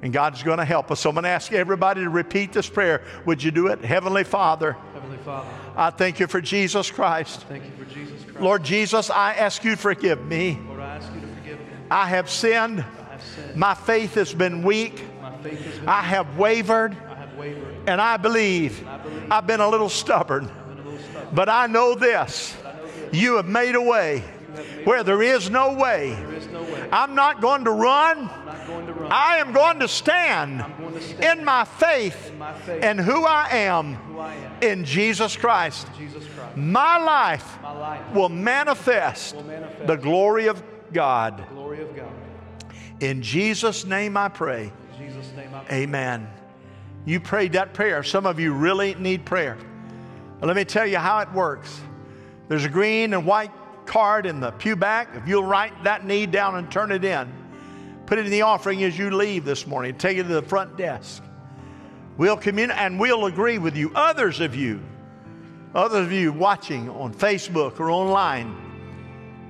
and 0.05 0.13
God's 0.13 0.43
going 0.43 0.59
to 0.59 0.67
help 0.67 0.91
us. 0.91 1.01
So 1.01 1.09
I'm 1.09 1.15
going 1.15 1.25
to 1.25 1.31
ask 1.31 1.51
everybody 1.51 2.03
to 2.03 2.11
repeat 2.11 2.53
this 2.53 2.69
prayer. 2.69 3.03
Would 3.25 3.43
you 3.43 3.51
do 3.51 3.69
it? 3.69 3.83
Heavenly 3.83 4.23
Father. 4.23 4.77
Heavenly 4.93 5.17
Father. 5.17 5.49
I 5.75 5.89
thank 5.89 6.21
you 6.21 6.27
for 6.27 6.43
Jesus 6.43 6.91
Christ. 6.91 7.41
Thank 7.45 7.65
you 7.65 7.71
for 7.71 7.91
Jesus 7.91 8.23
Christ. 8.23 8.41
Lord 8.41 8.63
Jesus, 8.63 9.09
I 9.09 9.33
ask 9.33 9.65
you 9.65 9.71
to 9.71 9.77
forgive 9.79 10.23
me. 10.23 10.61
Lord, 10.69 10.81
I 10.81 10.97
ask 10.97 11.11
you 11.15 11.21
to 11.23 11.27
forgive 11.27 11.59
me. 11.59 11.67
I 11.91 12.07
have 12.07 12.29
sinned. 12.29 12.81
I 12.81 13.13
have 13.13 13.23
sinned. 13.23 13.57
My 13.57 13.73
faith 13.73 14.15
has 14.17 14.35
been 14.35 14.63
weak. 14.63 15.03
My 15.23 15.35
faith 15.39 15.59
has 15.65 15.79
been 15.79 15.89
I 15.89 16.03
have 16.03 16.37
wavered. 16.37 16.95
I 17.09 17.15
have 17.15 17.35
wavered. 17.39 17.75
And 17.87 17.99
I 17.99 18.19
believe 18.19 18.87
I 18.87 18.99
believe 18.99 19.33
I've 19.33 19.47
been 19.47 19.61
a 19.61 19.69
little 19.71 19.89
stubborn. 19.89 20.45
A 20.45 20.75
little 20.75 20.99
stubborn. 20.99 21.35
But 21.35 21.49
I 21.49 21.67
know 21.67 21.95
this. 21.95 22.55
I 22.63 22.75
know 22.75 22.85
this. 22.85 23.15
You 23.15 23.37
have 23.37 23.47
made 23.47 23.75
a 23.75 23.83
way 23.83 24.23
where 24.85 25.03
there 25.03 25.23
is 25.23 25.49
no 25.49 25.73
way. 25.73 26.11
There 26.11 26.35
is 26.35 26.47
no 26.49 26.63
way. 26.63 26.89
I'm 26.93 27.15
not 27.15 27.41
going 27.41 27.65
to 27.65 27.71
run. 27.71 28.29
I'm 28.65 28.71
going 28.71 28.87
to 28.87 28.93
run. 28.95 29.13
I 29.13 29.37
am 29.37 29.53
going 29.53 29.79
to 29.81 29.89
stand 29.89 30.65
going 30.79 30.95
to 30.95 31.01
stand 31.01 31.41
in 31.41 31.45
my 31.45 31.65
faith 31.65 32.31
in 32.31 32.39
my 32.39 32.55
faith 32.55 32.83
and 32.83 32.99
who 32.99 33.25
I 33.25 33.49
am 33.51 33.95
who 33.95 34.19
I 34.19 34.35
am. 34.35 34.63
in 34.63 34.85
Jesus 34.85 35.37
Christ. 35.37 35.87
My 36.57 36.99
life 36.99 37.59
will 38.15 38.29
manifest 38.29 39.37
the 39.87 39.97
glory 39.97 40.47
of 40.47 40.63
God. 40.93 41.39
the 41.39 41.55
glory 41.55 41.83
of 41.83 41.95
God. 41.95 42.13
In 43.01 43.23
Jesus' 43.23 43.85
name 43.85 44.17
I 44.17 44.29
pray. 44.29 44.73
In 44.99 45.09
Jesus' 45.09 45.33
name 45.37 45.53
I 45.53 45.65
pray. 45.65 45.83
Amen. 45.83 46.29
You 47.05 47.21
prayed 47.21 47.53
that 47.53 47.75
prayer. 47.75 48.03
Some 48.03 48.25
of 48.25 48.41
you 48.41 48.55
really 48.55 48.95
need 48.95 49.27
prayer. 49.27 49.59
Let 50.41 50.57
me 50.57 50.65
tell 50.65 50.87
you 50.87 50.99
how 50.99 51.21
it 51.21 51.33
works. 51.33 51.81
There's 52.49 52.65
a 52.65 52.69
green 52.69 53.15
and 53.15 53.27
white 53.27 53.51
card 53.87 54.27
in 54.27 54.41
the 54.41 54.51
pew 54.53 54.77
back. 54.77 55.09
If 55.15 55.27
you'll 55.27 55.45
write 55.45 55.85
that 55.85 56.07
need 56.07 56.31
down 56.31 56.57
and 56.57 56.71
turn 56.71 56.93
it 56.93 57.05
in, 57.05 57.33
put 58.07 58.19
it 58.19 58.27
in 58.27 58.31
the 58.31 58.43
offering 58.43 58.85
as 58.85 58.99
you 58.99 59.11
leave 59.11 59.45
this 59.45 59.67
morning. 59.67 59.97
Take 59.97 60.19
it 60.19 60.25
to 60.25 60.29
the 60.29 60.43
front 60.43 60.77
desk. 60.77 61.23
We'll 62.17 62.37
communicate 62.37 62.81
and 62.81 63.01
we'll 63.01 63.27
agree 63.27 63.59
with 63.59 63.77
you. 63.77 63.91
Others 63.95 64.41
of 64.41 64.55
you, 64.55 64.81
others 65.75 66.07
of 66.07 66.13
you 66.13 66.33
watching 66.33 66.89
on 66.91 67.13
Facebook 67.13 67.81
or 67.81 67.91
online, 67.91 68.65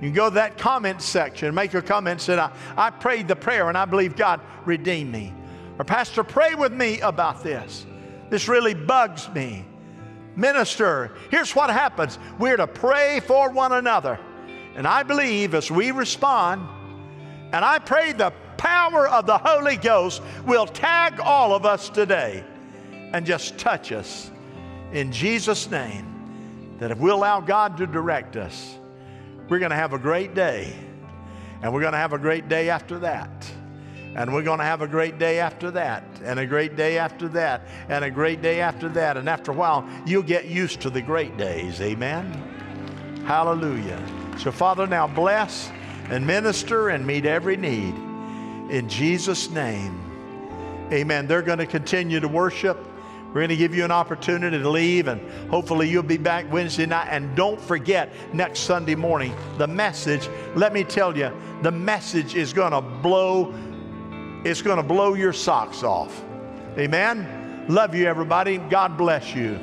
you 0.01 0.07
can 0.07 0.13
go 0.13 0.29
to 0.29 0.35
that 0.35 0.57
comment 0.57 1.01
section, 1.01 1.53
make 1.53 1.71
your 1.71 1.81
comment, 1.81 2.21
say, 2.21 2.37
I, 2.37 2.51
I 2.75 2.89
prayed 2.89 3.27
the 3.27 3.35
prayer 3.35 3.69
and 3.69 3.77
I 3.77 3.85
believe 3.85 4.15
God 4.15 4.41
redeemed 4.65 5.11
me. 5.11 5.33
Or, 5.77 5.85
Pastor, 5.85 6.23
pray 6.23 6.55
with 6.55 6.73
me 6.73 6.99
about 7.01 7.43
this. 7.43 7.85
This 8.29 8.47
really 8.47 8.73
bugs 8.73 9.29
me. 9.29 9.65
Minister, 10.35 11.13
here's 11.31 11.55
what 11.55 11.69
happens 11.69 12.19
we're 12.39 12.57
to 12.57 12.67
pray 12.67 13.21
for 13.21 13.49
one 13.51 13.71
another. 13.71 14.19
And 14.75 14.85
I 14.85 15.03
believe 15.03 15.53
as 15.53 15.71
we 15.71 15.91
respond, 15.91 16.67
and 17.53 17.63
I 17.63 17.79
pray 17.79 18.11
the 18.11 18.33
power 18.57 19.07
of 19.07 19.25
the 19.25 19.37
Holy 19.37 19.77
Ghost 19.77 20.21
will 20.45 20.65
tag 20.65 21.19
all 21.19 21.53
of 21.53 21.65
us 21.65 21.89
today 21.89 22.43
and 23.13 23.25
just 23.25 23.57
touch 23.57 23.91
us 23.91 24.31
in 24.91 25.11
Jesus' 25.11 25.69
name. 25.69 26.75
That 26.79 26.91
if 26.91 26.97
we 26.97 27.09
allow 27.09 27.39
God 27.39 27.77
to 27.77 27.87
direct 27.87 28.35
us, 28.35 28.77
we're 29.47 29.59
going 29.59 29.71
to 29.71 29.77
have 29.77 29.93
a 29.93 29.99
great 29.99 30.33
day. 30.33 30.73
And 31.61 31.73
we're 31.73 31.81
going 31.81 31.93
to 31.93 31.97
have 31.97 32.13
a 32.13 32.17
great 32.17 32.49
day 32.49 32.69
after 32.69 32.99
that. 32.99 33.49
And 34.15 34.33
we're 34.33 34.43
going 34.43 34.59
to 34.59 34.65
have 34.65 34.81
a 34.81 34.87
great 34.87 35.19
day 35.19 35.39
after 35.39 35.71
that, 35.71 36.03
and 36.23 36.39
a 36.39 36.45
great 36.45 36.77
day 36.77 36.97
after 36.97 37.27
that, 37.29 37.67
and 37.89 38.05
a 38.05 38.09
great 38.09 38.41
day 38.41 38.61
after 38.61 38.87
that. 38.89 39.17
And 39.17 39.27
after 39.27 39.51
a 39.51 39.53
while, 39.53 39.85
you'll 40.05 40.23
get 40.23 40.45
used 40.45 40.79
to 40.81 40.89
the 40.89 41.01
great 41.01 41.35
days. 41.35 41.81
Amen. 41.81 42.31
Hallelujah. 43.25 44.01
So, 44.37 44.51
Father, 44.51 44.87
now 44.87 45.05
bless 45.05 45.69
and 46.09 46.25
minister 46.25 46.89
and 46.89 47.05
meet 47.05 47.25
every 47.25 47.57
need. 47.57 47.93
In 48.69 48.89
Jesus' 48.89 49.49
name. 49.49 49.99
Amen. 50.91 51.27
They're 51.27 51.41
going 51.41 51.59
to 51.59 51.65
continue 51.65 52.19
to 52.19 52.27
worship. 52.27 52.77
We're 53.27 53.41
going 53.41 53.49
to 53.49 53.57
give 53.57 53.75
you 53.75 53.83
an 53.83 53.91
opportunity 53.91 54.57
to 54.57 54.69
leave, 54.69 55.09
and 55.09 55.49
hopefully 55.49 55.89
you'll 55.89 56.03
be 56.03 56.15
back 56.15 56.49
Wednesday 56.53 56.85
night. 56.85 57.09
And 57.09 57.35
don't 57.35 57.59
forget, 57.59 58.13
next 58.33 58.61
Sunday 58.61 58.95
morning, 58.95 59.35
the 59.57 59.67
message, 59.67 60.29
let 60.55 60.71
me 60.71 60.85
tell 60.85 61.17
you, 61.17 61.31
the 61.61 61.71
message 61.71 62.35
is 62.35 62.53
going 62.53 62.71
to 62.71 62.79
blow, 62.79 63.53
it's 64.45 64.61
going 64.61 64.77
to 64.77 64.83
blow 64.83 65.15
your 65.15 65.33
socks 65.33 65.83
off. 65.83 66.23
Amen. 66.77 67.65
Love 67.67 67.93
you, 67.93 68.05
everybody. 68.05 68.57
God 68.57 68.97
bless 68.97 69.35
you. 69.35 69.59